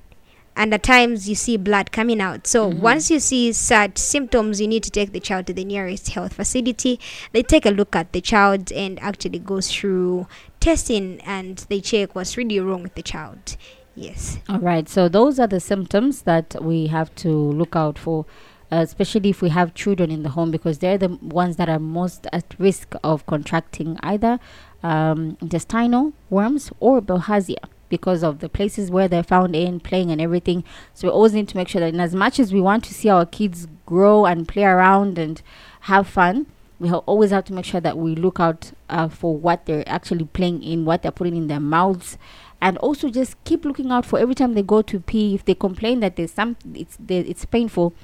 and 0.59 0.75
at 0.75 0.83
times 0.83 1.29
you 1.29 1.37
see 1.37 1.57
blood 1.57 1.93
coming 1.93 2.21
out. 2.21 2.49
So 2.49 2.67
once 2.67 3.13
you 3.13 3.21
see 3.21 3.53
such 3.53 3.97
symptoms, 3.97 4.61
you 4.61 4.67
need 4.67 4.83
to 4.83 4.91
take 4.91 5.13
the 5.13 5.21
child 5.21 5.47
to 5.47 5.53
the 5.55 5.65
nearest 5.65 6.09
health 6.09 6.35
facility. 6.35 6.99
They 7.33 7.45
take 7.45 7.65
a 7.65 7.71
look 7.71 7.95
at 7.95 8.13
the 8.13 8.21
child 8.21 8.73
and 8.73 8.99
actually 8.99 9.39
goes 9.39 9.73
through 9.73 10.27
testing 10.59 11.21
and 11.21 11.59
they 11.69 11.81
check 11.81 12.17
what's 12.17 12.37
really 12.37 12.59
wrong 12.59 12.83
with 12.83 12.97
the 12.97 13.03
child. 13.03 13.57
Yes. 13.95 14.39
All 14.49 14.59
right. 14.59 14.89
So 14.89 15.09
those 15.09 15.39
are 15.39 15.47
the 15.47 15.61
symptoms 15.61 16.23
that 16.23 16.57
we 16.61 16.89
have 16.89 17.15
to 17.17 17.29
look 17.29 17.77
out 17.77 17.97
for, 17.97 18.27
uh, 18.73 18.79
especially 18.79 19.31
if 19.31 19.41
we 19.41 19.51
have 19.51 19.75
children 19.75 20.11
in 20.11 20.25
the 20.25 20.31
home, 20.31 20.51
because 20.51 20.79
they're 20.79 20.99
the 20.99 21.19
ones 21.23 21.55
that 21.57 21.69
are 21.69 21.79
most 21.79 22.27
at 22.33 22.57
risk 22.59 22.95
of 23.05 23.25
contracting 23.27 23.97
either 24.03 24.41
um, 24.83 25.37
intestinal 25.41 26.15
worms 26.31 26.73
or 26.81 27.01
bilharzia 27.01 27.65
because 27.89 28.23
of 28.23 28.41
the 28.41 28.49
places 28.49 28.91
where 28.91 29.09
they're 29.09 29.23
found 29.23 29.55
in, 29.57 29.81
playing 29.81 30.11
and 30.11 30.21
everything. 30.21 30.65
So 30.95 31.09
we 31.09 31.13
always 31.13 31.33
need 31.33 31.49
to 31.49 31.57
make 31.57 31.69
sure 31.69 31.81
that, 31.81 31.95
in 31.95 32.01
as 32.01 32.15
much 32.15 32.39
as 32.39 32.53
we 32.53 32.61
want 32.61 32.85
to 32.85 32.95
see 32.95 33.09
our 33.09 33.27
kids 33.27 33.67
grow 33.87 34.27
and 34.27 34.47
play 34.47 34.65
around 34.65 35.19
and 35.19 35.41
have 35.83 36.07
fun, 36.09 36.47
we 36.79 36.89
ha- 36.89 36.99
always 37.07 37.31
have 37.31 37.45
to 37.45 37.53
make 37.53 37.65
sure 37.65 37.81
that 37.81 37.99
we 37.99 38.15
look 38.15 38.39
out 38.39 38.73
uh, 38.89 39.09
for 39.09 39.37
what 39.37 39.67
they're 39.67 39.89
actually 39.89 40.25
playing 40.27 40.63
in, 40.63 40.85
what 40.85 41.03
they're 41.03 41.11
putting 41.11 41.37
in 41.37 41.49
their 41.49 41.61
mouths, 41.61 42.19
and 42.61 42.77
also 42.79 43.09
just 43.09 43.43
keep 43.45 43.65
looking 43.65 43.91
out 43.91 44.05
for 44.07 44.19
every 44.19 44.35
time 44.35 44.55
they 44.55 44.63
go 44.63 44.83
to 44.83 45.01
pee. 45.01 45.35
If 45.35 45.45
they 45.45 45.55
complain 45.55 46.01
that 46.01 46.17
there's 46.17 46.33
some, 46.33 46.57
it's 46.75 46.99
it's 47.09 47.45
painful, 47.45 47.95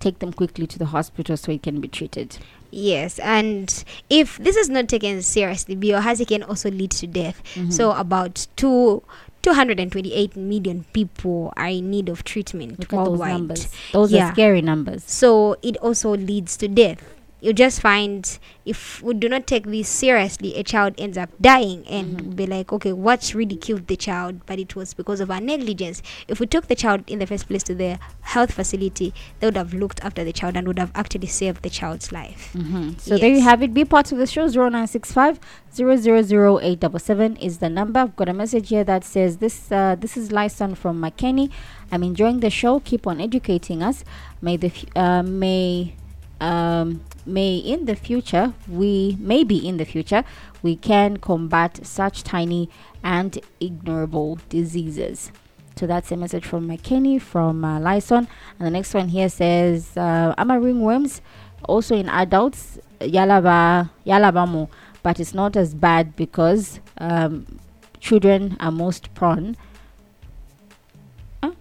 take 0.00 0.18
them 0.18 0.32
quickly 0.32 0.66
to 0.66 0.78
the 0.78 0.86
hospital 0.86 1.36
so 1.36 1.52
it 1.52 1.62
can 1.62 1.80
be 1.80 1.88
treated. 1.88 2.38
Yes, 2.72 3.18
and 3.20 3.84
if 4.08 4.38
this 4.38 4.56
is 4.56 4.68
not 4.68 4.88
taken 4.88 5.22
seriously, 5.22 5.76
biohazard 5.76 6.28
can 6.28 6.42
also 6.42 6.70
lead 6.70 6.90
to 6.92 7.06
death. 7.06 7.42
Mm-hmm. 7.54 7.70
So 7.70 7.92
about 7.92 8.46
two. 8.56 9.02
228 9.42 10.36
million 10.36 10.84
people 10.92 11.50
are 11.56 11.68
in 11.68 11.90
need 11.90 12.10
of 12.10 12.24
treatment 12.24 12.78
Look 12.78 12.92
at 12.92 13.04
those 13.06 13.18
numbers. 13.20 13.68
Those 13.90 14.12
Yeah. 14.12 14.28
are 14.28 14.32
scary 14.34 14.60
numbers. 14.60 15.02
So 15.06 15.56
it 15.62 15.78
also 15.78 16.14
leads 16.14 16.58
to 16.58 16.68
death. 16.68 17.02
You 17.40 17.52
just 17.52 17.80
find 17.80 18.38
if 18.66 19.02
we 19.02 19.14
do 19.14 19.28
not 19.28 19.46
take 19.46 19.66
this 19.66 19.88
seriously, 19.88 20.54
a 20.56 20.62
child 20.62 20.94
ends 20.98 21.16
up 21.16 21.30
dying 21.40 21.86
and 21.88 22.36
be 22.36 22.46
like, 22.46 22.72
okay, 22.72 22.92
what's 22.92 23.34
really 23.34 23.56
killed 23.56 23.86
the 23.86 23.96
child? 23.96 24.44
But 24.46 24.58
it 24.58 24.76
was 24.76 24.92
because 24.94 25.20
of 25.20 25.30
our 25.30 25.40
negligence. 25.40 26.02
If 26.28 26.38
we 26.38 26.46
took 26.46 26.66
the 26.68 26.74
child 26.74 27.04
in 27.08 27.18
the 27.18 27.26
first 27.26 27.48
place 27.48 27.62
to 27.64 27.74
the 27.74 27.98
health 28.20 28.52
facility, 28.52 29.14
they 29.40 29.46
would 29.46 29.56
have 29.56 29.72
looked 29.72 30.00
after 30.04 30.22
the 30.22 30.32
child 30.32 30.56
and 30.56 30.66
would 30.68 30.78
have 30.78 30.92
actually 30.94 31.26
saved 31.28 31.62
the 31.62 31.70
child's 31.70 32.12
life. 32.12 32.52
hmm 32.52 32.90
So 32.98 33.16
there 33.16 33.30
you 33.30 33.40
have 33.40 33.62
it. 33.62 33.72
Be 33.72 33.84
part 33.84 34.12
of 34.12 34.18
the 34.18 34.26
show. 34.26 34.46
0965 34.46 35.40
000 35.72 37.36
is 37.40 37.58
the 37.58 37.68
number. 37.70 38.00
I've 38.00 38.16
got 38.16 38.28
a 38.28 38.32
message 38.34 38.68
here 38.68 38.84
that 38.84 39.04
says 39.04 39.38
this 39.38 39.72
uh, 39.72 39.96
this 39.98 40.16
is 40.16 40.30
Lyson 40.32 40.74
from 40.74 41.00
McKinney. 41.00 41.50
I'm 41.92 42.02
enjoying 42.02 42.40
the 42.40 42.50
show. 42.50 42.80
Keep 42.80 43.06
on 43.06 43.20
educating 43.20 43.82
us. 43.82 44.04
May 44.42 44.56
the 44.56 44.68
f- 44.68 44.84
uh, 44.96 45.22
may 45.22 45.94
um, 46.40 47.00
may 47.26 47.56
in 47.56 47.84
the 47.84 47.96
future 47.96 48.54
we 48.68 49.16
maybe 49.20 49.66
in 49.68 49.76
the 49.76 49.84
future 49.84 50.24
we 50.62 50.76
can 50.76 51.16
combat 51.16 51.84
such 51.86 52.22
tiny 52.22 52.68
and 53.02 53.38
ignorable 53.60 54.38
diseases. 54.48 55.32
So 55.76 55.86
that's 55.86 56.12
a 56.12 56.16
message 56.16 56.44
from 56.44 56.68
McKinney 56.68 57.20
from 57.20 57.64
uh, 57.64 57.80
Lyson. 57.80 58.28
And 58.58 58.66
the 58.66 58.70
next 58.70 58.92
one 58.92 59.08
here 59.08 59.30
says, 59.30 59.96
uh, 59.96 60.34
Ama 60.36 60.54
ringworms, 60.54 61.22
also 61.64 61.96
in 61.96 62.08
adults, 62.10 62.78
yalaba, 63.00 63.90
yalabamo, 64.04 64.68
but 65.02 65.18
it's 65.18 65.32
not 65.32 65.56
as 65.56 65.72
bad 65.74 66.16
because 66.16 66.80
um, 66.98 67.58
children 67.98 68.58
are 68.60 68.70
most 68.70 69.14
prone. 69.14 69.56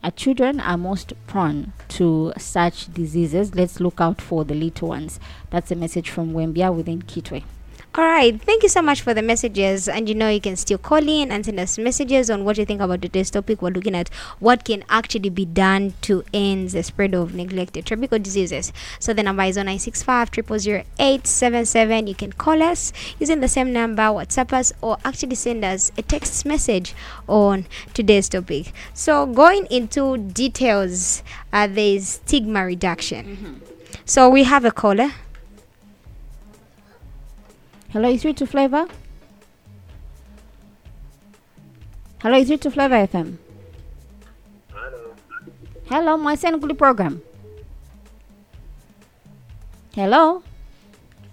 Uh, 0.02 0.12
children 0.12 0.62
are 0.62 0.78
most 0.78 1.12
prone 1.28 1.74
to 1.90 2.32
such 2.38 2.94
diseases. 2.94 3.54
Let's 3.54 3.82
look 3.82 4.00
out 4.00 4.22
for 4.22 4.46
the 4.46 4.56
little 4.56 4.90
ones. 4.90 5.20
That's 5.50 5.72
a 5.72 5.76
message 5.76 6.10
from 6.10 6.34
Wembia 6.34 6.74
within 6.74 7.02
Kitwe. 7.02 7.44
All 7.96 8.06
right. 8.06 8.40
Thank 8.40 8.62
you 8.62 8.70
so 8.70 8.84
much 8.84 9.02
for 9.02 9.16
the 9.16 9.24
messages. 9.24 9.90
And 9.90 10.08
you 10.08 10.14
know, 10.14 10.30
you 10.30 10.40
can 10.40 10.56
still 10.56 10.78
call 10.78 11.10
in 11.10 11.32
and 11.32 11.44
send 11.44 11.60
us 11.60 11.80
messages 11.80 12.30
on 12.30 12.46
what 12.46 12.60
you 12.60 12.64
think 12.64 12.82
about 12.82 13.02
today's 13.02 13.32
topic. 13.32 13.64
We're 13.64 13.72
looking 13.72 13.96
at 13.96 14.10
what 14.40 14.64
can 14.64 14.84
actually 14.90 15.32
be 15.32 15.46
done 15.46 15.96
to 16.02 16.24
end 16.32 16.70
the 16.70 16.84
spread 16.84 17.16
of 17.16 17.34
neglected 17.34 17.88
tropical 17.88 18.20
diseases. 18.20 18.72
So 19.00 19.12
the 19.12 19.24
number 19.24 19.42
is 19.42 19.56
0965 19.56 20.30
877. 21.00 22.06
You 22.06 22.14
can 22.14 22.32
call 22.34 22.62
us 22.62 22.94
using 23.18 23.40
the 23.40 23.48
same 23.48 23.74
number, 23.74 24.04
WhatsApp 24.04 24.54
us, 24.54 24.72
or 24.82 24.98
actually 25.04 25.36
send 25.36 25.66
us 25.66 25.92
a 25.98 26.04
text 26.04 26.46
message 26.46 26.94
on 27.28 27.66
today's 27.96 28.30
topic. 28.30 28.72
So 28.94 29.26
going 29.26 29.66
into 29.72 30.16
details, 30.18 31.24
uh, 31.52 31.66
there's 31.66 32.08
stigma 32.08 32.66
reduction. 32.66 33.62
So 34.06 34.30
we 34.30 34.44
have 34.44 34.64
a 34.64 34.72
caller. 34.72 35.12
Hello, 37.92 38.08
is 38.08 38.24
it 38.24 38.38
to 38.38 38.46
Flava? 38.46 38.88
Hello, 42.22 42.38
is 42.38 42.52
it 42.52 42.62
to 42.62 42.70
Flava 42.70 43.08
FM? 43.08 43.38
Hello. 44.72 45.16
Hello, 45.88 46.18
my 46.18 46.36
Seneguli 46.36 46.78
program. 46.78 47.24
Hello. 49.96 50.44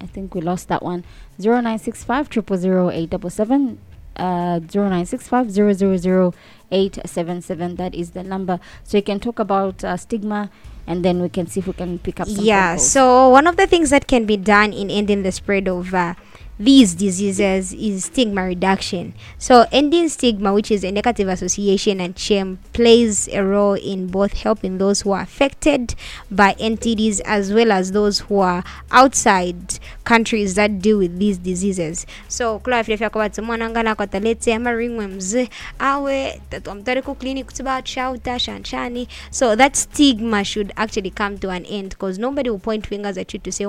I 0.00 0.06
think 0.06 0.34
we 0.34 0.40
lost 0.40 0.68
that 0.68 0.82
one. 0.82 1.04
0965 1.38 2.30
877 2.32 3.78
uh 4.16 4.58
0965 4.60 6.34
877 6.70 7.76
that 7.76 7.94
is 7.94 8.12
the 8.12 8.22
number 8.22 8.58
so 8.82 8.96
you 8.96 9.02
can 9.02 9.20
talk 9.20 9.38
about 9.38 9.84
uh, 9.84 9.94
stigma 9.94 10.50
and 10.86 11.04
then 11.04 11.20
we 11.20 11.28
can 11.28 11.46
see 11.46 11.60
if 11.60 11.66
we 11.66 11.75
can 11.75 11.98
pick 11.98 12.18
up 12.18 12.26
yeah 12.30 12.76
so 12.76 13.28
one 13.28 13.46
of 13.46 13.58
the 13.58 13.66
things 13.66 13.90
that 13.90 14.06
can 14.06 14.25
be 14.25 14.38
done 14.38 14.72
in 14.72 14.90
ending 14.90 15.22
the 15.22 15.30
spread 15.30 15.68
of 15.68 15.92
uh, 15.92 16.14
these 16.58 16.94
diseases 16.94 17.72
is 17.72 18.06
stigma 18.06 18.44
reduction. 18.44 19.14
So 19.38 19.66
ending 19.70 20.08
stigma 20.08 20.54
which 20.54 20.70
is 20.70 20.84
a 20.84 20.90
negative 20.90 21.28
association 21.28 22.00
and 22.00 22.18
shame 22.18 22.58
plays 22.72 23.28
a 23.28 23.44
role 23.44 23.75
in 23.75 24.06
both 24.06 24.32
helping 24.32 24.78
those 24.78 25.02
who 25.02 25.12
are 25.12 25.22
affected 25.22 25.94
by 26.30 26.54
NTDs 26.54 27.20
as 27.25 27.52
well 27.52 27.72
as 27.72 27.92
those 27.92 28.20
who 28.20 28.40
are 28.40 28.64
outside 28.90 29.78
countries 30.04 30.54
that 30.54 30.80
deal 30.80 30.98
with 30.98 31.18
these 31.18 31.38
diseases. 31.38 32.06
So 32.28 32.58
kula 32.58 32.82
vile 32.82 32.96
vya 32.96 33.10
kwati 33.10 33.40
mwana 33.40 33.70
ngana 33.70 33.94
kwata 33.94 34.20
letse 34.20 34.54
ama 34.54 34.72
ringworms 34.72 35.36
awe 35.78 36.40
tatwamtare 36.50 37.02
ku 37.02 37.14
clinic 37.14 37.46
kuti 37.46 37.62
bachauta 37.62 38.38
shanshani. 38.38 39.08
So 39.30 39.56
that 39.56 39.76
stigma 39.76 40.44
should 40.44 40.72
actually 40.76 41.10
come 41.10 41.38
to 41.38 41.50
an 41.50 41.64
end 41.66 41.90
because 41.90 42.18
nobody 42.18 42.50
will 42.50 42.58
point 42.58 42.86
fingers 42.86 43.18
at 43.18 43.34
you 43.34 43.40
to 43.40 43.52
say 43.52 43.66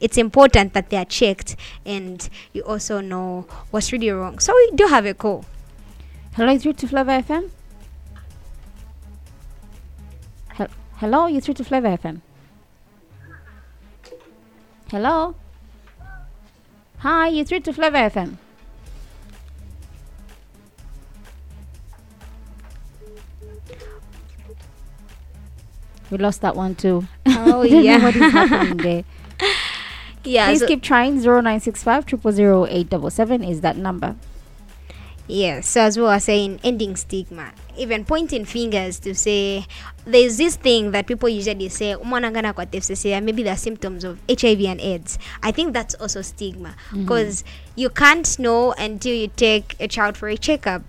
it's 0.00 0.18
important 0.18 0.72
that 0.74 0.90
they 0.92 0.98
are 0.98 1.06
checked 1.06 1.56
and 1.86 2.28
you 2.52 2.60
also 2.62 3.00
know 3.00 3.46
what's 3.70 3.90
really 3.92 4.10
wrong 4.10 4.38
so 4.38 4.54
we 4.54 4.70
do 4.76 4.86
have 4.86 5.06
a 5.06 5.14
call 5.14 5.44
Hello, 6.34 6.50
you 6.50 6.58
through 6.58 6.72
to 6.74 6.88
Flava 6.88 7.22
FM? 7.22 7.50
Hel- 10.48 10.68
Hello, 10.96 11.26
you 11.26 11.42
through 11.42 11.54
to 11.54 11.64
Flava 11.64 11.88
FM? 11.98 12.22
Hello? 14.90 15.34
Hi, 17.00 17.28
you 17.28 17.44
through 17.44 17.60
to 17.60 17.72
Flava 17.74 17.98
FM? 17.98 18.38
We 26.10 26.16
lost 26.16 26.40
that 26.40 26.56
one 26.56 26.74
too. 26.74 27.06
Oh, 27.26 27.30
I 27.62 27.68
don't 27.68 27.72
know 27.72 27.80
yeah. 27.80 28.02
what 28.02 28.16
is 28.16 28.32
happening 28.32 28.76
there. 28.78 29.04
Yeah 30.24 30.46
Please 30.48 30.60
so- 30.60 30.66
keep 30.66 30.82
trying. 30.82 31.20
Zero 31.20 31.40
nine 31.40 31.60
six 31.60 31.82
five 31.82 32.06
triple 32.06 32.32
zero 32.32 32.66
eight 32.66 32.88
double 32.88 33.10
seven 33.10 33.42
is 33.44 33.60
that 33.60 33.76
number. 33.76 34.16
Yes, 35.28 35.68
so 35.68 35.82
as 35.82 35.96
we 35.96 36.02
were 36.02 36.18
saying, 36.18 36.58
ending 36.64 36.96
stigma, 36.96 37.52
even 37.78 38.04
pointing 38.04 38.44
fingers 38.44 38.98
to 39.00 39.14
say 39.14 39.66
there's 40.04 40.36
this 40.36 40.56
thing 40.56 40.90
that 40.90 41.06
people 41.06 41.28
usually 41.28 41.68
say, 41.68 41.94
"Umwana 41.94 42.32
ngana 42.32 42.52
kwa 42.52 42.66
FCC," 42.66 43.22
maybe 43.22 43.44
the 43.44 43.56
symptoms 43.56 44.02
of 44.02 44.18
HIV 44.28 44.66
and 44.66 44.80
AIDS. 44.80 45.18
I 45.40 45.52
think 45.52 45.74
that's 45.74 45.94
also 45.94 46.22
stigma 46.22 46.74
mm-hmm. 46.74 47.02
because 47.02 47.44
you 47.76 47.88
can't 47.88 48.36
know 48.40 48.72
until 48.72 49.14
you 49.14 49.28
take 49.28 49.76
a 49.78 49.86
child 49.86 50.16
for 50.16 50.28
a 50.28 50.36
checkup 50.36 50.82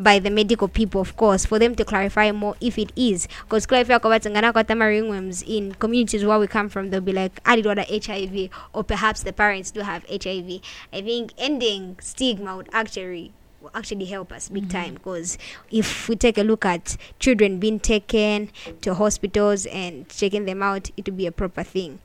by 0.00 0.18
the 0.18 0.30
medical 0.30 0.66
people, 0.66 1.00
of 1.00 1.16
course, 1.16 1.46
for 1.46 1.60
them 1.60 1.76
to 1.76 1.84
clarify 1.84 2.32
more 2.32 2.56
if 2.60 2.78
it 2.78 2.90
is. 2.96 3.28
Because 3.44 3.66
clarify 3.66 3.98
kwa 3.98 4.10
watu 4.10 4.30
ngana 4.30 4.52
kwa 4.52 4.64
tama 4.64 4.86
ringworms 4.86 5.42
in 5.46 5.74
communities 5.74 6.24
where 6.24 6.40
we 6.40 6.48
come 6.48 6.68
from, 6.68 6.90
they'll 6.90 7.00
be 7.00 7.12
like, 7.12 7.40
"I 7.46 7.54
did 7.54 7.66
order 7.66 7.84
HIV," 7.88 8.50
or 8.72 8.82
perhaps 8.82 9.22
the 9.22 9.32
parents 9.32 9.70
do 9.70 9.82
have 9.82 10.02
HIV. 10.10 10.60
I 10.92 11.02
think 11.02 11.34
ending 11.38 11.96
stigma 12.00 12.56
would 12.56 12.68
actually 12.72 13.32
will 13.66 13.78
actually 13.78 14.06
help 14.06 14.32
us 14.32 14.48
big 14.48 14.68
time 14.70 14.84
mm-hmm. 14.84 14.94
because 14.94 15.38
if 15.70 16.08
we 16.08 16.16
take 16.16 16.38
a 16.38 16.42
look 16.42 16.64
at 16.64 16.96
children 17.18 17.58
being 17.58 17.80
taken 17.80 18.50
to 18.80 18.94
hospitals 18.94 19.66
and 19.66 20.08
checking 20.08 20.44
them 20.44 20.62
out 20.62 20.90
it 20.96 21.06
will 21.08 21.16
be 21.16 21.26
a 21.26 21.32
proper 21.32 21.62
thing 21.62 21.98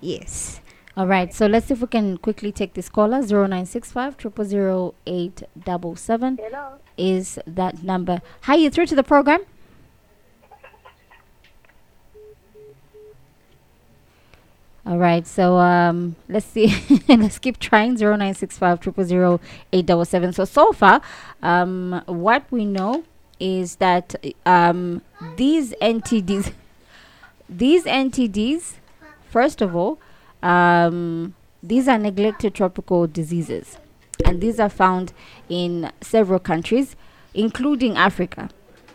yes 0.00 0.60
All 0.94 1.06
right, 1.06 1.32
so 1.32 1.46
let's 1.46 1.68
see 1.68 1.74
if 1.74 1.80
we 1.80 1.86
can 1.86 2.18
quickly 2.18 2.52
take 2.52 2.74
this 2.74 2.90
caller. 2.90 3.22
Zero 3.22 3.46
nine 3.46 3.64
six 3.64 3.90
five 3.90 4.18
triple 4.18 4.44
zero 4.44 4.92
eight 5.06 5.42
double 5.64 5.96
seven 5.96 6.36
is 6.98 7.38
that 7.46 7.82
number. 7.82 8.20
Hi, 8.42 8.56
you 8.56 8.68
through 8.68 8.86
to 8.92 8.94
the 8.94 9.02
program? 9.02 9.40
All 14.84 14.98
right, 14.98 15.24
so 15.24 15.58
um, 15.58 16.16
let's 16.28 16.46
see. 16.46 16.74
let's 17.08 17.38
keep 17.38 17.60
trying. 17.60 17.96
Zero 17.96 18.16
nine 18.16 18.34
six 18.34 18.58
five 18.58 18.80
triple 18.80 19.04
zero 19.04 19.40
eight 19.72 19.86
double 19.86 20.04
seven. 20.04 20.32
So 20.32 20.44
so 20.44 20.72
far, 20.72 21.00
um, 21.40 22.02
what 22.06 22.44
we 22.50 22.64
know 22.64 23.04
is 23.38 23.76
that 23.76 24.16
um, 24.44 25.02
these 25.36 25.72
NTDs, 25.80 26.52
these 27.48 27.84
NTDs, 27.84 28.74
first 29.30 29.62
of 29.62 29.76
all, 29.76 30.00
um, 30.42 31.34
these 31.62 31.86
are 31.86 31.98
neglected 31.98 32.52
tropical 32.52 33.06
diseases, 33.06 33.78
and 34.24 34.40
these 34.40 34.58
are 34.58 34.68
found 34.68 35.12
in 35.48 35.92
several 36.00 36.40
countries, 36.40 36.96
including 37.34 37.96
Africa. 37.96 38.50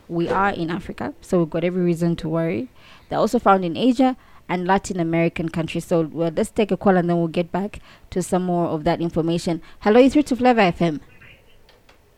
We 0.10 0.27
are 0.27 0.50
in 0.50 0.70
Africa, 0.70 1.13
so 1.22 1.39
we've 1.39 1.50
got 1.50 1.63
every 1.63 1.84
reason 1.84 2.17
to 2.17 2.27
worry. 2.27 2.67
They're 3.08 3.20
also 3.20 3.39
found 3.39 3.63
in 3.63 3.77
Asia 3.77 4.17
and 4.49 4.67
Latin 4.67 4.99
American 4.99 5.49
countries. 5.49 5.85
So 5.85 6.01
well, 6.01 6.31
let's 6.35 6.49
take 6.51 6.71
a 6.71 6.77
call 6.77 6.97
and 6.97 7.09
then 7.09 7.17
we'll 7.17 7.27
get 7.27 7.51
back 7.51 7.79
to 8.11 8.21
some 8.21 8.43
more 8.43 8.67
of 8.67 8.83
that 8.85 9.01
information. 9.01 9.61
Hello, 9.81 9.99
you're 9.99 10.09
through 10.09 10.23
to 10.23 10.35
Flava 10.35 10.61
FM. 10.71 10.99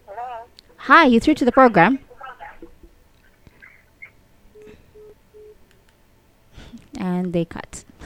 Hello. 0.05 0.45
Hi, 0.77 1.05
you're 1.05 1.21
through 1.21 1.36
to 1.36 1.45
the 1.45 1.51
program. 1.51 2.00
And 7.00 7.31
they 7.31 7.45
cut. 7.45 7.86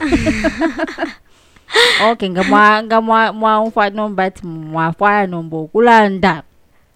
okay 2.02 2.28
nga 2.30 2.42
mwa 2.42 2.82
nga 2.82 3.00
mwa 3.00 3.32
mwa 3.32 3.90
nomba 3.90 4.24
ati 4.24 4.46
mwafaya 4.46 5.26
nomba 5.26 5.68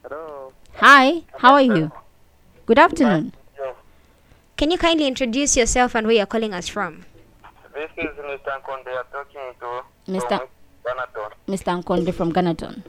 Hello. 0.03 0.53
hi 0.75 1.23
how 1.39 1.53
are 1.55 1.63
you? 1.63 1.91
Good 2.67 2.79
afternoon 2.79 3.33
can 4.57 4.71
you 4.71 4.79
kindly 4.79 5.07
introduce 5.07 5.57
yourself 5.57 5.95
and 5.95 6.07
where 6.07 6.17
you're 6.17 6.27
calling 6.27 6.53
us 6.55 6.69
from 6.69 7.05
This 7.75 7.91
is 7.99 8.17
Mr. 8.17 8.57
Konde. 8.63 8.89
I'm 8.89 9.05
talking 9.13 9.53
to 9.61 9.83
Mr. 10.11 10.39
from 10.39 10.97
Garneton. 10.97 11.31
mr 11.49 11.83
nkonde 11.83 12.13
from 12.15 12.31
garneton 12.31 12.83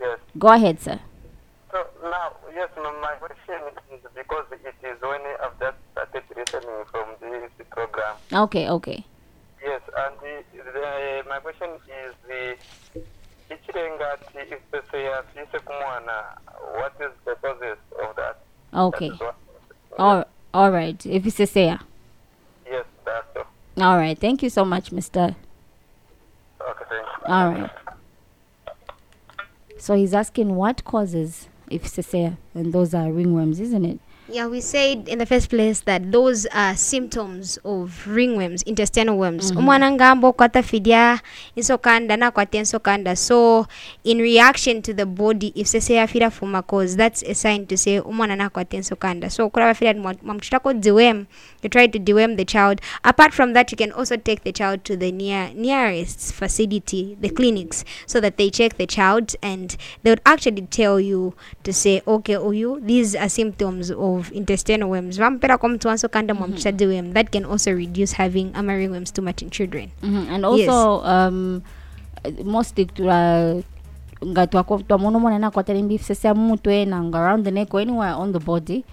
Yes. 0.00 0.18
go 0.38 0.48
ahead 0.48 0.80
sir 0.80 0.98
So 1.72 1.78
now, 2.04 2.32
yes, 2.54 2.68
my 2.76 3.14
question 3.24 3.60
is 3.94 4.00
because 4.14 4.44
it 4.52 4.74
is 4.90 5.00
when 5.00 5.20
I've 5.42 5.58
just 5.58 5.76
started 5.92 6.22
listening 6.36 6.84
from 6.90 7.06
this 7.20 7.66
program. 7.70 8.14
okay 8.44 8.68
okay 8.68 9.04
Yes, 9.64 9.80
and 9.96 10.14
the, 10.20 10.34
the, 10.52 11.22
my 11.28 11.38
question 11.38 11.70
is 12.02 12.12
the 12.28 12.56
ichirenga 13.54 14.10
ti 14.32 14.38
ifeseya 14.54 15.22
sise 15.34 15.58
kumwana. 15.66 16.16
What 16.78 16.92
is 17.00 17.12
the 17.24 17.34
causes 17.36 17.78
of 18.02 18.16
that? 18.16 18.36
okay 18.74 19.08
That 19.10 19.14
is 19.14 19.20
what- 19.98 20.28
all, 20.54 20.70
right 20.70 21.04
if 21.06 21.26
it's 21.26 21.40
a 21.40 21.46
say 21.46 21.78
Yes, 22.70 22.84
that's 23.04 23.26
all. 23.36 23.96
right 23.96 24.18
thank 24.18 24.42
you 24.42 24.50
so 24.50 24.64
much 24.64 24.90
mr 24.90 25.34
Okay, 26.60 26.84
thank 26.88 27.06
you. 27.06 27.32
All 27.34 27.50
right. 27.50 27.70
So 29.78 29.96
he's 29.96 30.14
asking 30.14 30.54
what 30.54 30.84
causes 30.84 31.48
if 31.68 31.84
cesare, 31.88 32.36
and 32.54 32.72
those 32.72 32.94
are 32.94 33.06
ringworms, 33.08 33.58
isn't 33.58 33.84
it? 33.84 33.98
Yeah 34.28 34.46
we 34.46 34.60
said 34.60 35.08
in 35.08 35.18
the 35.18 35.26
first 35.26 35.50
place 35.50 35.80
that 35.80 36.12
those 36.12 36.46
are 36.46 36.76
symptoms 36.76 37.58
of 37.64 38.04
ringworms 38.06 38.62
intestinal 38.62 39.18
worms. 39.18 39.52
Umwana 39.52 39.90
ng'ambo 39.90 40.32
kwata 40.32 40.62
fidya 40.62 41.20
insokanda 41.56 42.16
nakwata 42.16 42.58
insokanda. 42.58 43.16
So 43.16 43.66
in 44.04 44.18
reaction 44.18 44.80
to 44.82 44.94
the 44.94 45.06
body 45.06 45.52
if 45.54 45.66
sese 45.66 45.94
yafira 45.94 46.30
fuma 46.30 46.66
cause 46.66 46.96
that's 46.96 47.22
a 47.24 47.34
sign 47.34 47.66
to 47.66 47.76
say 47.76 48.00
umwana 48.00 48.36
nakwata 48.36 48.76
insokanda. 48.76 49.30
So 49.30 49.50
kuraba 49.50 49.74
fira 49.74 49.94
mamchitako 49.94 50.80
deworm 50.80 51.26
you 51.62 51.68
try 51.68 51.86
to 51.86 51.98
diwem 51.98 52.36
the 52.36 52.44
child. 52.44 52.80
Apart 53.04 53.34
from 53.34 53.52
that 53.54 53.70
you 53.72 53.76
can 53.76 53.92
also 53.92 54.16
take 54.16 54.44
the 54.44 54.52
child 54.52 54.84
to 54.84 54.96
the 54.96 55.10
near 55.12 55.50
nearest 55.54 56.32
facility 56.32 57.16
the 57.20 57.28
clinics 57.28 57.84
so 58.06 58.20
that 58.20 58.36
they 58.36 58.50
check 58.50 58.76
the 58.76 58.86
child 58.86 59.34
and 59.42 59.76
they 60.02 60.10
would 60.10 60.22
actually 60.24 60.62
tell 60.62 61.00
you 61.00 61.34
to 61.64 61.72
say 61.72 62.00
okay 62.06 62.34
uyu 62.34 62.80
these 62.86 63.14
are 63.16 63.28
symptoms 63.28 63.90
of 63.90 64.11
intestinal 64.32 64.88
worms. 64.88 65.18
Vampera 65.18 65.58
kwa 65.58 65.68
mtu 65.68 65.88
wansokanda 65.88 66.34
mwamchisha 66.34 66.72
deworm 66.72 67.12
that 67.12 67.30
can 67.30 67.44
also 67.44 67.72
reduce 67.72 68.16
having 68.16 68.50
ama 68.54 68.72
worms 68.72 69.12
too 69.12 69.22
much 69.22 69.42
in 69.42 69.50
children. 69.50 69.88
Mm-hmm. 70.02 70.34
And 70.34 70.44
also, 70.44 71.00
um, 71.04 71.62
uh, 72.24 72.44
mostly 72.46 72.84
uh, 73.00 73.60
nga 74.26 74.46
twako- 74.46 74.82
twamona 74.82 75.16
omwana 75.16 75.38
nakwata 75.38 75.74
limbi 75.74 75.98
cesare 75.98 76.34
mumutwe 76.34 76.84
nanga 76.84 77.18
around 77.18 77.44
the 77.44 77.50
neck 77.50 77.74
or 77.74 77.80
anywhere 77.80 78.12
on 78.14 78.32
the 78.32 78.38
body 78.38 78.84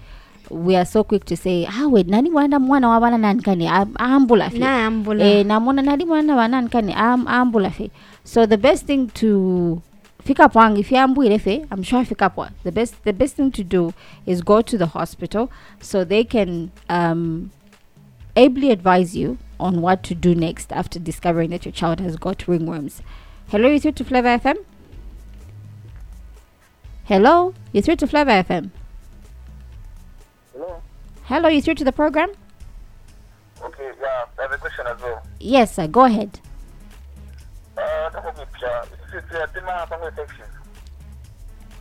we 0.50 0.76
are 0.76 0.84
so 0.84 1.04
quick 1.04 1.24
to 1.24 1.36
say 1.36 1.66
awe 1.66 2.02
nani 2.02 2.30
wanda 2.30 2.58
mwana 2.58 2.88
wabana 2.88 3.18
nankani 3.18 3.68
ambula 3.94 4.48
naambula 4.48 5.24
eh, 5.24 5.46
namona 5.46 5.82
nali 5.82 6.04
mwana 6.04 6.36
wanani 6.36 6.68
kani 6.68 6.92
am, 6.92 7.28
ambula 7.28 7.70
fe. 7.70 7.90
So 8.24 8.46
the 8.46 8.56
best 8.56 8.86
thing 8.86 9.06
to 9.06 9.82
fika 10.24 10.48
pwang 10.48 10.78
if 10.78 10.88
fe 10.88 11.66
i'm 11.70 11.82
sure 11.82 12.04
fika 12.04 12.30
pwa 12.30 12.50
the 12.64 12.72
best 12.72 13.02
the 13.04 13.12
best 13.12 13.36
thing 13.36 13.50
to 13.50 13.64
do 13.64 13.92
is 14.26 14.42
go 14.42 14.62
to 14.62 14.78
the 14.78 14.86
hospital 14.86 15.50
so 15.80 16.04
they 16.04 16.24
can 16.24 16.70
um 16.88 17.50
ably 18.36 18.70
advise 18.70 19.16
you 19.16 19.38
on 19.58 19.80
what 19.82 20.02
to 20.02 20.14
do 20.14 20.34
next 20.34 20.72
after 20.72 20.98
discovering 20.98 21.50
that 21.50 21.64
your 21.64 21.72
child 21.72 22.00
has 22.00 22.16
got 22.16 22.38
ringworms 22.46 23.00
hello 23.50 23.68
you 23.68 23.80
through 23.80 23.92
to 23.92 24.04
flava 24.04 24.38
fm 24.38 24.56
hello 27.04 27.54
You're 27.72 27.82
through 27.82 27.96
to 27.96 28.06
Flava 28.08 28.32
FM. 28.32 28.70
Hello? 30.52 30.82
Hello, 31.24 31.48
you're 31.48 31.60
through 31.60 31.76
to 31.76 31.84
the 31.84 31.92
program? 31.92 32.30
Okay, 33.62 33.90
yeah, 34.00 34.24
I 34.38 34.42
have 34.42 34.52
a 34.52 34.58
question 34.58 34.86
as 34.88 35.00
well. 35.00 35.22
Yes, 35.38 35.76
sir. 35.76 35.86
Go 35.86 36.04
ahead. 36.04 36.40
Uh, 37.80 38.10
that 38.10 38.24
would 38.24 38.34
be 38.36 38.44
pure. 38.58 38.82
It's 39.14 39.34
a 39.34 39.46
tema 39.54 39.86
fungal 39.90 40.08
infection. 40.08 40.46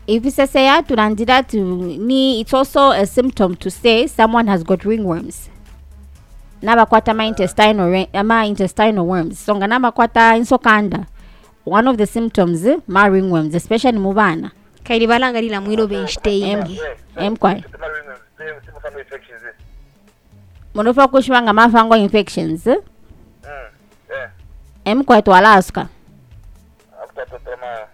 Iviseseya 0.07 0.83
tunaandira 0.83 1.43
to 1.47 1.57
ni 1.97 2.41
it's 2.41 2.53
also 2.53 2.91
a 2.91 3.05
symptom 3.05 3.55
to 3.55 3.69
say 3.69 4.07
someone 4.07 4.47
has 4.47 4.63
got 4.63 4.79
ringworms. 4.85 5.49
Nabakwata 6.61 7.13
ma 7.15 7.23
intestinal 7.23 7.89
re- 7.89 8.09
ama 8.13 8.45
intestinal 8.45 9.05
worms. 9.05 9.39
So 9.39 9.55
nga 9.55 9.67
nabakwata 9.67 10.35
insokanda. 10.37 11.05
One 11.65 11.87
of 11.87 11.97
the 11.97 12.07
symptoms 12.07 12.65
eh, 12.65 12.77
ma 12.87 13.05
ringworms 13.05 13.53
especially 13.55 13.99
mu 13.99 14.13
baana. 14.13 14.51
kaili 14.83 15.07
balangalira 15.07 15.61
mwiro 15.61 15.87
benshiteyingi 15.87 16.79
Emkwai. 17.15 17.61
Tema 17.61 17.87
ring, 17.87 18.17
tema 18.37 18.61
fungal 18.81 18.99
infections. 18.99 19.43
eh? 19.43 19.53
Munofa 20.73 21.07
kushwa 21.07 21.41
nga 21.41 21.53
ma 21.53 21.69
fungal 21.69 21.99
infections. 21.99 22.67
eh, 22.67 22.75
Mm, 22.75 22.81
yeah. 22.81 22.87
Emkwai 24.89 25.21
twala 25.21 25.53
asuka. 25.53 25.87
After 27.03 27.25
the 27.25 27.39
tema, 27.45 27.87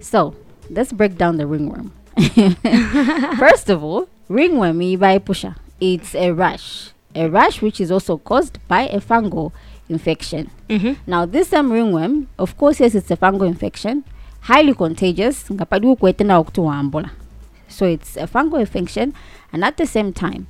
So, 0.00 0.34
let's 0.70 0.92
break 0.92 1.18
down 1.18 1.36
the 1.36 1.46
ringworm. 1.46 1.92
First 3.38 3.68
of 3.68 3.84
all, 3.84 4.08
ringworm 4.28 4.78
ibai 4.80 5.20
pusha. 5.20 5.56
It's 5.78 6.14
a 6.14 6.30
rash. 6.32 6.92
A 7.14 7.28
rash 7.28 7.60
which 7.60 7.80
is 7.82 7.90
also 7.90 8.16
caused 8.16 8.58
by 8.66 8.82
a 8.88 8.98
fungal 9.00 9.52
infection. 9.90 10.50
Mhm. 10.70 10.96
Now, 11.06 11.26
this 11.26 11.48
same 11.48 11.70
ringworm, 11.70 12.28
of 12.38 12.56
course, 12.56 12.80
yes, 12.80 12.94
it's 12.94 13.10
a 13.10 13.16
fungal 13.16 13.46
infection, 13.46 14.04
highly 14.40 14.72
contagious. 14.74 15.50
ngapadiwa 15.52 15.96
kuetenda 15.96 16.38
okutuwambula. 16.38 17.10
So 17.68 17.86
it's 17.86 18.16
a 18.16 18.26
fungal 18.26 18.60
infection, 18.60 19.12
and 19.52 19.64
at 19.64 19.76
the 19.76 19.86
same 19.86 20.12
time, 20.12 20.46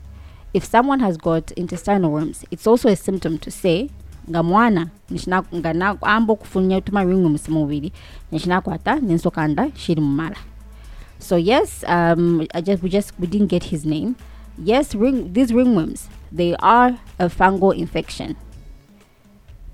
if 0.52 0.64
someone 0.64 1.00
has 1.00 1.16
got 1.16 1.50
intestinal 1.52 2.10
worms, 2.10 2.44
it's 2.50 2.66
also 2.66 2.88
a 2.88 2.96
symptom 2.96 3.38
to 3.38 3.50
say 3.50 3.88
nga 4.28 4.42
mwana 4.42 4.90
nishina- 5.10 5.44
nga 5.54 5.72
na- 5.72 5.96
amba 6.02 6.32
okufunya 6.32 6.76
utuma 6.78 7.04
ringworms 7.04 7.48
mu 7.48 7.60
mubiri 7.60 7.92
neshinakwata 8.32 9.00
nensokanda 9.00 9.70
shiri 9.74 10.00
mumala 10.00 10.36
so 11.18 11.36
yes 11.36 11.84
um 11.88 12.46
I 12.54 12.60
just 12.60 12.82
we 12.82 12.88
just 12.90 13.12
we 13.18 13.26
didn't 13.26 13.48
get 13.48 13.64
his 13.64 13.84
name. 13.84 14.16
Yes 14.58 14.94
ring 14.94 15.32
these 15.32 15.52
ringworms 15.52 16.08
they 16.32 16.54
are 16.60 16.98
a 17.18 17.28
fungal 17.28 17.76
infection. 17.76 18.36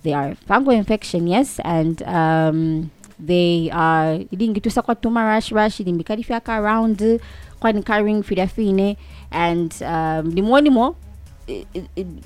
They 0.03 0.13
are 0.13 0.31
a 0.31 0.37
fungal 0.37 0.75
infection 0.75 1.27
yes 1.27 1.61
and 1.65 2.03
um 2.03 2.91
they 3.27 3.71
uh, 3.71 4.21
lingitwisa 4.39 4.83
kwatuma 4.83 5.35
rush 5.35 5.53
rush. 5.53 5.81
Limbikali 5.81 6.25
fyaka 6.25 6.55
around 6.55 7.21
kwani 7.61 7.83
carrying 7.83 8.23
fida 8.23 8.47
fine. 8.47 8.97
And 9.31 9.75
um, 9.81 10.31
limwonimo 10.31 10.97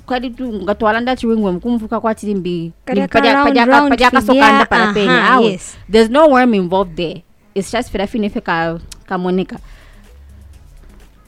kwali 0.05 0.35
ngatwalanda 0.41 1.15
chiwingwe 1.15 1.51
mkumvuka 1.51 1.99
kwati 1.99 2.25
limbi 2.25 2.71
pajakasokanda 2.85 4.65
pana 4.65 4.93
penya 4.93 5.29
awo 5.31 5.49
yes. 5.49 5.77
there's 5.91 6.09
no 6.09 6.27
worm 6.27 6.53
involved 6.53 6.95
there. 6.95 7.23
It's 7.55 7.71
just 7.71 7.91
fida 7.91 8.07
fine 8.07 8.29
fe 8.29 8.41
ka, 8.41 8.79
kamoneka 9.05 9.59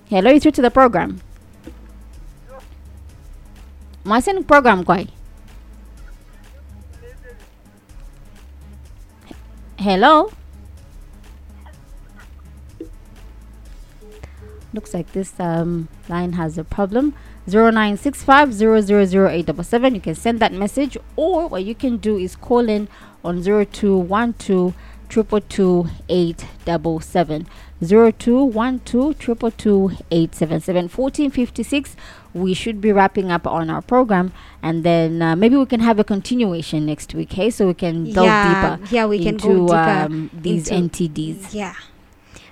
hello 0.10 0.32
you 0.32 0.40
through 0.40 0.56
to 0.56 0.62
the 0.62 0.70
program. 0.70 1.20
Mwaseni 4.06 4.44
program 4.44 4.84
kwai 4.84 5.08
hello? 9.84 10.32
Looks 14.74 14.94
like 14.94 15.12
this 15.12 15.38
um, 15.42 15.90
line 16.08 16.34
has 16.34 16.58
a 16.58 16.64
problem. 16.64 17.14
0965 17.48 18.62
you 19.94 20.00
can 20.00 20.16
send 20.16 20.40
that 20.40 20.54
message 20.54 20.98
or 21.18 21.48
what 21.50 21.66
you 21.66 21.76
can 21.76 21.98
do 21.98 22.18
is 22.18 22.38
call 22.38 22.70
in 22.70 22.88
on 23.26 23.44
0212 23.44 24.74
222 25.14 25.88
877 26.10 27.46
0212 27.86 28.84
222 29.20 29.92
877 30.10 30.84
1456 30.90 31.96
we 32.34 32.54
should 32.56 32.82
be 32.82 32.92
wrapping 32.92 33.30
up 33.30 33.46
on 33.46 33.70
our 33.70 33.82
program 33.84 34.34
and 34.64 34.84
then 34.84 35.22
uh, 35.22 35.36
maybe 35.36 35.56
we 35.56 35.68
can 35.68 35.82
have 35.82 36.00
a 36.00 36.04
continuation 36.04 36.88
next 36.88 37.14
week 37.14 37.34
hey 37.34 37.52
so 37.52 37.68
we 37.68 37.76
can 37.76 38.06
delve 38.12 38.26
Yeah, 38.26 38.78
deeper 38.78 38.96
yeah, 38.96 39.06
we 39.06 39.20
can 39.20 39.36
into 39.36 39.48
go 39.48 39.68
deeper 39.68 39.78
um, 39.78 40.30
these 40.34 40.68
into- 40.70 41.04
ntds 41.10 41.54
Yeah. 41.54 41.76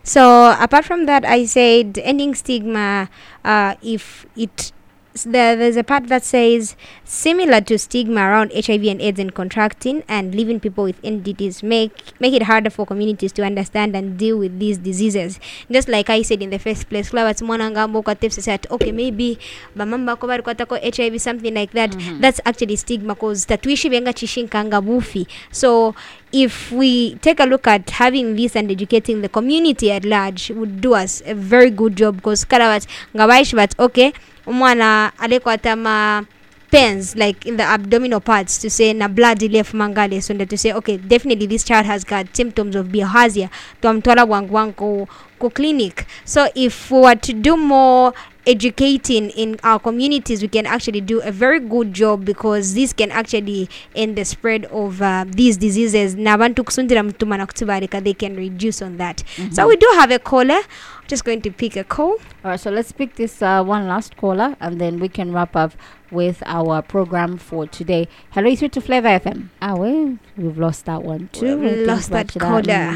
So 0.04 0.56
apart 0.60 0.86
from 0.86 1.06
that, 1.06 1.24
I 1.26 1.46
said 1.46 2.00
ending 2.02 2.34
stigma. 2.34 3.08
Uh, 3.46 3.76
if 3.84 4.26
it 4.36 4.72
there, 5.26 5.56
there's 5.56 5.76
a 5.76 5.84
part 5.84 6.08
that 6.08 6.24
says 6.24 6.76
similar 7.04 7.62
to 7.62 7.78
stigma 7.78 8.22
around 8.22 8.52
HIV 8.54 8.84
and 8.86 9.02
AIDS 9.02 9.20
and 9.20 9.34
contracting 9.34 10.04
and 10.08 10.34
leaving 10.34 10.60
people 10.60 10.84
with 10.84 11.02
NDTs 11.02 11.64
make 11.64 11.92
make 12.20 12.34
it 12.34 12.44
harder 12.44 12.70
for 12.70 12.86
communities 12.86 13.32
to 13.34 13.44
understand 13.44 13.96
and 13.96 14.18
deal 14.18 14.38
with 14.38 14.60
these 14.60 14.78
diseases. 14.78 15.40
Just 15.70 15.90
like 15.90 16.10
I 16.10 16.22
said 16.22 16.42
in 16.42 16.50
the 16.50 16.60
first 16.60 16.90
place, 16.90 17.10
Flower 17.10 17.34
Mwanangambo 17.34 18.32
said, 18.32 18.68
okay, 18.72 18.92
maybe 18.92 19.38
bamamba 19.76 20.18
ko 20.20 20.28
bari 20.28 20.44
kwatako 20.44 20.80
HIV, 20.82 21.22
something 21.22 21.54
like 21.54 21.72
that. 21.72 21.96
That's 22.20 22.40
actually 22.46 22.76
stigma 22.78 23.16
because 23.16 23.46
tatuishi 23.46 23.90
benga 23.90 24.14
chishinkanga 24.14 24.82
bufi. 24.82 25.28
So 25.52 25.96
if 26.32 26.72
we 26.72 27.16
take 27.16 27.40
a 27.40 27.46
look 27.46 27.68
at 27.68 27.90
having 27.90 28.36
this 28.36 28.56
and 28.56 28.72
educating 28.72 29.22
the 29.22 29.30
community 29.30 29.92
at 29.92 30.06
large 30.06 30.50
would 30.52 30.80
do 30.80 30.94
us 30.94 31.22
a 31.26 31.36
very 31.36 31.70
good 31.70 31.98
job 31.98 32.16
because 32.18 32.46
karabat 32.46 32.88
ngabaishi 33.14 33.56
but 33.56 33.76
okay 33.78 34.14
umwana 34.46 35.12
alekwata 35.18 35.76
ma 35.76 36.24
pens 36.72 37.16
like 37.16 37.46
in 37.50 37.58
the 37.58 37.64
abdominal 37.64 38.20
parts 38.22 38.58
to 38.58 38.70
say 38.70 38.94
na 38.94 39.08
blood 39.08 39.42
left 39.44 39.74
mangale 39.74 40.22
so 40.22 40.34
that 40.34 40.50
to 40.50 40.58
say 40.58 40.72
okay 40.74 40.98
definitely 40.98 41.46
this 41.48 41.64
child 41.64 41.86
has 41.86 42.06
got 42.06 42.26
symptoms 42.34 42.76
of 42.76 42.88
bilharzia 42.88 43.50
twamtwala 43.82 44.26
bwangu 44.26 44.74
ku 44.74 45.08
clinic 45.50 46.06
so 46.26 46.48
if 46.56 46.92
we 46.92 47.00
were 47.02 47.16
to 47.16 47.34
do 47.34 47.58
more 47.58 48.14
educating 48.48 49.30
in 49.32 49.58
our 49.64 49.80
communities 49.80 50.42
we 50.42 50.48
can 50.48 50.66
actually 50.66 51.00
do 51.02 51.22
a 51.22 51.32
very 51.32 51.60
good 51.60 51.94
job 51.94 52.26
because 52.26 52.74
this 52.74 52.92
can 52.94 53.12
actually 53.12 53.70
end 53.96 54.16
the 54.18 54.26
spread 54.26 54.66
of 54.66 55.00
uh, 55.02 55.24
these 55.28 55.58
diseases 55.58 56.16
nabantu 56.16 56.64
kusundira 56.64 57.04
mutuma 57.04 57.38
na 57.38 57.46
kutubarika 57.46 58.02
they 58.02 58.14
can 58.14 58.36
reduce 58.36 58.82
on 58.86 58.98
that 58.98 59.24
so 59.52 59.68
we 59.68 59.76
do 59.78 59.88
have 59.96 60.12
a 60.16 60.20
caller 60.20 60.62
just 61.08 61.24
going 61.26 61.42
to 61.42 61.52
pick 61.52 61.76
a 61.78 61.84
call 61.84 62.18
All 62.44 62.52
right, 62.52 62.60
so 62.60 62.72
let's 62.72 62.92
pick 62.92 63.16
this 63.16 63.42
uh, 63.42 63.64
one 63.64 63.88
last 63.88 64.16
caller 64.18 64.56
and 64.60 64.80
then 64.82 65.00
we 65.00 65.08
can 65.10 65.32
wrap 65.34 65.56
up 65.56 65.74
with 66.12 66.42
our 66.46 66.82
program 66.82 67.38
for 67.38 67.68
today. 67.68 68.08
Hello, 68.32 68.50
it's 68.50 68.62
to 68.62 68.82
Flava 68.82 69.08
FM. 69.20 69.50
Ah, 69.62 69.76
well, 69.76 70.18
we've 70.38 70.58
lost 70.58 70.86
that 70.86 71.04
one 71.04 71.30
too. 71.32 71.58
We've 71.58 71.72
I 71.72 71.76
think 71.76 71.88
lost 71.88 72.10
that 72.10 72.28
bachira- 72.28 72.40
caller. 72.40 72.92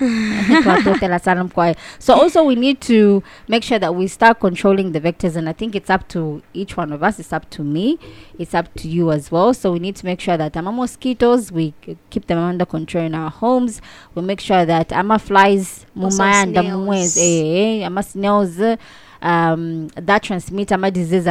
bachira 0.00 0.34
wafe 0.34 0.34
kulanda 0.34 0.34
town 0.34 0.34
na 0.34 0.42
bobale 0.42 0.54
umfwa. 0.54 0.82
Twatotela 0.82 1.18
sana 1.18 1.44
mkwae. 1.44 1.76
so 1.98 2.14
also 2.14 2.44
we 2.44 2.54
need 2.54 2.80
to 2.80 3.22
make 3.48 3.62
sure 3.64 3.78
that 3.78 3.94
we 3.94 4.08
start 4.08 4.38
controlling 4.38 4.92
the 4.92 5.00
vectors 5.00 5.36
and 5.36 5.48
i 5.48 5.52
think 5.52 5.74
it's 5.74 5.90
up 5.90 6.08
to 6.08 6.42
each 6.54 6.76
one 6.76 6.94
of 6.94 7.02
us. 7.02 7.18
It's 7.18 7.32
up 7.32 7.50
to 7.50 7.62
me. 7.62 7.98
It's 8.38 8.54
up 8.54 8.74
to 8.74 8.88
you 8.88 9.12
as 9.12 9.30
well. 9.32 9.54
So 9.54 9.72
we 9.72 9.78
need 9.78 9.96
to 9.96 10.06
make 10.06 10.20
sure 10.20 10.36
that 10.36 10.56
ama 10.56 10.72
mosquitoes. 10.72 11.52
We 11.52 11.74
keep 12.10 12.26
them 12.26 12.38
under 12.38 12.66
control 12.66 13.04
in 13.04 13.14
our 13.14 13.30
homes. 13.30 13.80
We 14.14 14.22
make 14.22 14.40
sure 14.40 14.64
that 14.66 14.92
ama 14.92 15.18
flies 15.18 15.86
Also 15.96 16.18
mumayanda 16.18 16.60
snails. 16.60 16.78
mumwezi 16.78 17.20
eh, 17.20 17.80
eh, 17.80 17.86
ama 17.86 18.02
snails 18.02 18.58
um, 19.22 19.88
that 20.06 20.22
transmit 20.22 20.72
ama 20.72 20.90
disease 20.90 21.28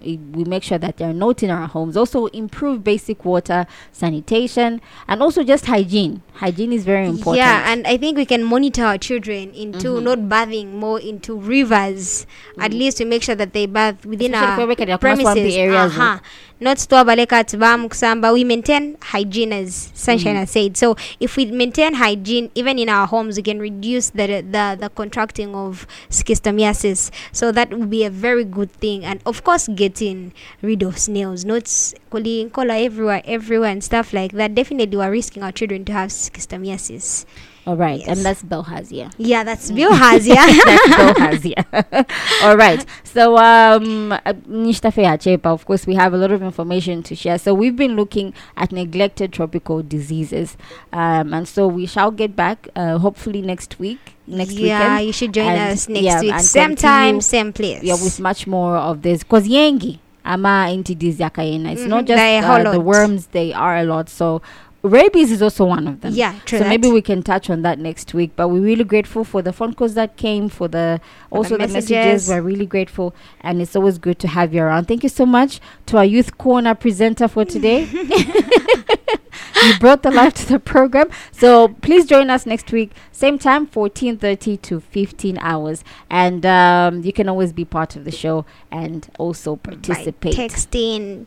we 0.00 0.44
make 0.44 0.62
sure 0.62 0.78
that 0.78 0.96
they're 0.96 1.12
not 1.12 1.42
in 1.42 1.50
our 1.50 1.66
homes. 1.66 1.96
Also 1.96 2.26
improve 2.26 2.84
basic 2.84 3.24
water 3.24 3.66
sanitation 3.92 4.80
and 5.06 5.22
also 5.22 5.42
just 5.42 5.66
hygiene 5.66 6.22
hygiene 6.38 6.72
is 6.72 6.84
very 6.84 7.06
important 7.06 7.38
Yeah, 7.38 7.70
and 7.72 7.86
I 7.86 7.96
think 7.98 8.16
we 8.16 8.24
can 8.24 8.44
monitor 8.44 8.84
our 8.84 8.98
children 8.98 9.50
into 9.54 9.88
mm-hmm. 9.98 10.04
not 10.04 10.28
bathing 10.28 10.78
more 10.78 11.00
into 11.00 11.34
rivers, 11.36 12.26
mm. 12.56 12.62
at 12.64 12.72
least 12.72 12.98
to 12.98 13.04
make 13.04 13.22
sure 13.22 13.34
that 13.34 13.52
they 13.52 13.66
bath 13.66 14.06
within 14.06 14.34
Especially 14.34 14.52
our 14.52 14.58
we're 14.58 14.66
working 14.68 14.90
at 14.90 15.00
Kumasi 15.00 15.20
Swamp 15.20 15.36
premises. 15.36 15.56
areas, 15.56 15.92
Uh-huh. 15.98 16.18
Not 16.60 16.80
store 16.82 17.04
baleka 17.04 17.44
tibam 17.46 17.86
kusamba. 17.88 18.32
We 18.34 18.42
maintain 18.42 18.96
hygiene 19.00 19.52
as 19.52 19.92
Sunshine 19.94 20.34
mm-hmm. 20.34 20.40
has 20.40 20.50
said. 20.50 20.76
So 20.76 20.96
if 21.20 21.36
we 21.36 21.46
maintain 21.46 21.94
hygiene 21.94 22.50
even 22.56 22.80
in 22.80 22.88
our 22.88 23.06
homes, 23.06 23.36
we 23.36 23.44
can 23.46 23.60
reduce 23.60 24.10
the 24.10 24.42
the, 24.42 24.76
the 24.80 24.90
contracting 24.90 25.54
of 25.54 25.86
schistomiasis. 26.10 27.10
So 27.30 27.52
that 27.52 27.70
would 27.70 27.90
be 27.90 28.02
a 28.04 28.10
very 28.10 28.44
good 28.44 28.72
thing. 28.72 29.04
And 29.04 29.20
of 29.24 29.44
course, 29.44 29.68
getting 29.68 30.32
rid 30.60 30.82
of 30.82 30.98
snails, 30.98 31.44
not 31.44 31.62
s- 31.70 31.94
kuli- 32.10 32.50
everywhere, 32.50 33.22
everywhere, 33.24 33.70
and 33.70 33.82
stuff 33.84 34.12
like 34.12 34.32
that. 34.32 34.54
Definitely, 34.54 34.96
we're 34.96 35.10
risking 35.10 35.42
our 35.44 35.52
children 35.52 35.84
to 35.86 35.92
have 35.92 36.10
schistomiasis. 36.32 37.24
All 37.66 37.76
right, 37.76 37.98
Yes. 38.00 38.08
and 38.08 38.18
that's 38.24 38.42
Belhazia. 38.42 39.12
Yeah, 39.18 39.44
that's 39.44 39.70
bilharzia. 39.70 40.36
That's 40.64 41.44
Belhazia. 41.52 42.06
All 42.42 42.56
right. 42.56 42.82
So, 43.04 43.36
um, 43.36 44.12
uh, 44.12 45.50
of 45.52 45.66
course, 45.66 45.86
we 45.86 45.94
have 45.94 46.14
a 46.14 46.16
lot 46.16 46.30
of 46.32 46.42
information 46.42 47.02
to 47.02 47.14
share. 47.14 47.36
So, 47.38 47.52
we've 47.52 47.76
been 47.76 47.94
looking 47.94 48.32
at 48.56 48.72
neglected 48.72 49.34
tropical 49.34 49.82
diseases. 49.82 50.56
Um, 50.94 51.34
and 51.34 51.46
so, 51.46 51.66
we 51.66 51.84
shall 51.84 52.10
get 52.10 52.34
back 52.34 52.68
uh, 52.74 52.96
hopefully 52.98 53.42
next 53.42 53.78
week. 53.78 53.98
Next 54.26 54.50
week. 54.52 54.60
yeah, 54.60 54.92
weekend. 54.94 55.06
you 55.06 55.12
should 55.12 55.34
join 55.34 55.48
And, 55.48 55.72
us 55.72 55.88
next 55.90 56.02
yeah, 56.04 56.20
week. 56.22 56.38
Same 56.40 56.74
time, 56.74 57.20
same 57.20 57.52
place. 57.52 57.82
Yeah, 57.82 57.94
with 57.94 58.18
much 58.18 58.46
more 58.46 58.76
of 58.76 59.02
this. 59.02 59.22
Because 59.24 59.46
Yengi, 59.46 59.98
Ama 60.24 60.68
Intidis 60.70 61.16
Yakaina. 61.16 61.72
It's 61.72 61.82
not 61.82 62.04
Mhm, 62.04 62.06
just 62.08 62.16
they're 62.16 62.42
a 62.42 62.46
whole 62.46 62.66
uh, 62.66 62.72
the 62.72 62.80
worms, 62.80 63.26
they 63.28 63.52
are 63.52 63.76
a 63.78 63.84
lot. 63.84 64.08
So, 64.08 64.40
rabies 64.82 65.30
is 65.32 65.42
also 65.42 65.64
one 65.64 65.86
of 65.88 66.00
them. 66.00 66.14
Yeah, 66.14 66.38
true 66.44 66.58
So 66.58 66.64
that. 66.64 66.68
maybe 66.68 66.90
we 66.90 67.02
can 67.02 67.22
touch 67.22 67.50
on 67.50 67.62
that 67.62 67.78
next 67.78 68.14
week. 68.14 68.32
But 68.36 68.48
we're 68.48 68.60
really 68.62 68.84
grateful 68.84 69.24
for 69.24 69.42
the 69.42 69.52
phone 69.52 69.74
calls 69.74 69.94
that 69.94 70.16
came, 70.16 70.48
for 70.48 70.68
the 70.68 71.00
also 71.30 71.56
the 71.56 71.66
messages. 71.68 71.90
messages. 71.90 72.28
We're 72.28 72.42
really 72.42 72.66
grateful, 72.66 73.14
and 73.40 73.60
it's 73.60 73.74
always 73.76 73.98
good 73.98 74.18
to 74.20 74.28
have 74.28 74.54
you 74.54 74.62
around. 74.62 74.86
Thank 74.86 75.02
you 75.02 75.08
so 75.08 75.26
much 75.26 75.60
to 75.86 75.98
our 75.98 76.04
youth 76.04 76.38
corner 76.38 76.74
presenter 76.74 77.28
for 77.28 77.44
today. 77.44 77.88
you 79.64 79.78
brought 79.78 80.02
the 80.02 80.10
life 80.10 80.34
to 80.34 80.46
the 80.46 80.58
program. 80.58 81.08
So 81.32 81.68
please 81.68 82.06
join 82.06 82.30
us 82.30 82.46
next 82.46 82.70
week, 82.72 82.92
same 83.12 83.38
time, 83.38 83.66
fourteen 83.66 84.16
thirty 84.18 84.56
to 84.58 84.80
fifteen 84.80 85.38
hours, 85.38 85.84
and 86.10 86.44
um, 86.46 87.02
you 87.02 87.12
can 87.12 87.28
always 87.28 87.52
be 87.52 87.64
part 87.64 87.96
of 87.96 88.04
the 88.04 88.12
show 88.12 88.44
and 88.70 89.08
also 89.18 89.56
by 89.56 89.72
participate 89.72 90.34
texting, 90.34 91.26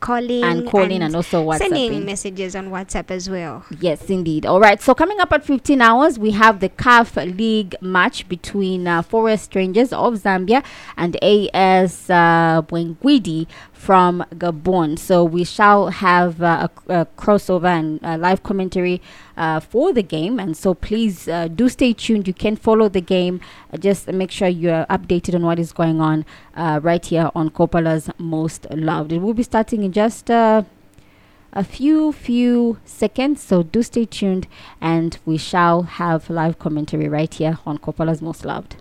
calling, 0.00 0.44
and 0.44 0.68
calling 0.68 1.02
and, 1.02 1.14
also 1.14 1.50
sending 1.52 2.04
messages 2.04 2.54
on 2.54 2.70
WhatsApp 2.70 3.10
as 3.10 3.28
well. 3.28 3.64
Yes, 3.80 4.08
indeed. 4.08 4.46
All 4.46 4.60
right. 4.60 4.80
So 4.80 4.94
coming 4.94 5.20
up 5.20 5.32
at 5.32 5.44
15 5.44 5.80
hours, 5.80 6.18
we 6.18 6.32
have 6.32 6.60
the 6.60 6.68
CAF 6.68 7.36
League 7.36 7.74
match 7.80 8.28
between 8.28 8.86
uh, 8.86 9.02
Forest 9.02 9.54
Rangers 9.54 9.92
of 9.92 10.14
Zambia 10.14 10.64
and 10.96 11.16
AS 11.22 12.10
uh, 12.10 12.62
Bouenguidi 12.62 13.46
from 13.78 14.24
Gabon. 14.34 14.98
So 14.98 15.24
we 15.24 15.44
shall 15.44 15.86
have 15.88 16.42
uh, 16.42 16.68
a, 16.88 17.00
a 17.00 17.06
crossover 17.16 17.68
and 17.68 18.04
uh, 18.04 18.18
live 18.18 18.42
commentary 18.42 19.00
uh, 19.36 19.60
for 19.60 19.92
the 19.92 20.02
game. 20.02 20.40
And 20.40 20.56
so 20.56 20.74
please 20.74 21.28
uh, 21.28 21.46
do 21.48 21.68
stay 21.68 21.92
tuned. 21.92 22.26
You 22.26 22.34
can 22.34 22.56
follow 22.56 22.88
the 22.88 23.00
game. 23.00 23.40
Uh, 23.72 23.76
just 23.76 24.08
make 24.08 24.32
sure 24.32 24.48
you're 24.48 24.84
updated 24.86 25.36
on 25.36 25.42
what 25.42 25.58
is 25.58 25.72
going 25.72 26.00
on 26.00 26.26
uh, 26.56 26.80
right 26.82 27.04
here 27.04 27.30
on 27.34 27.50
Coppola's 27.50 28.10
Most 28.18 28.66
Loved. 28.70 29.12
It 29.12 29.20
will 29.20 29.34
be 29.34 29.44
starting 29.44 29.84
in 29.84 29.92
just. 29.92 30.30
Uh, 30.30 30.64
a 31.50 31.64
few 31.64 32.12
few 32.12 32.78
seconds 32.84 33.42
so 33.42 33.62
do 33.62 33.82
stay 33.82 34.04
tuned 34.04 34.46
and 34.82 35.18
we 35.24 35.38
shall 35.38 35.84
have 35.84 36.28
live 36.28 36.58
commentary 36.58 37.08
right 37.08 37.32
here 37.32 37.58
on 37.64 37.78
Coppola's 37.78 38.20
Most 38.20 38.44
Loved. 38.44 38.76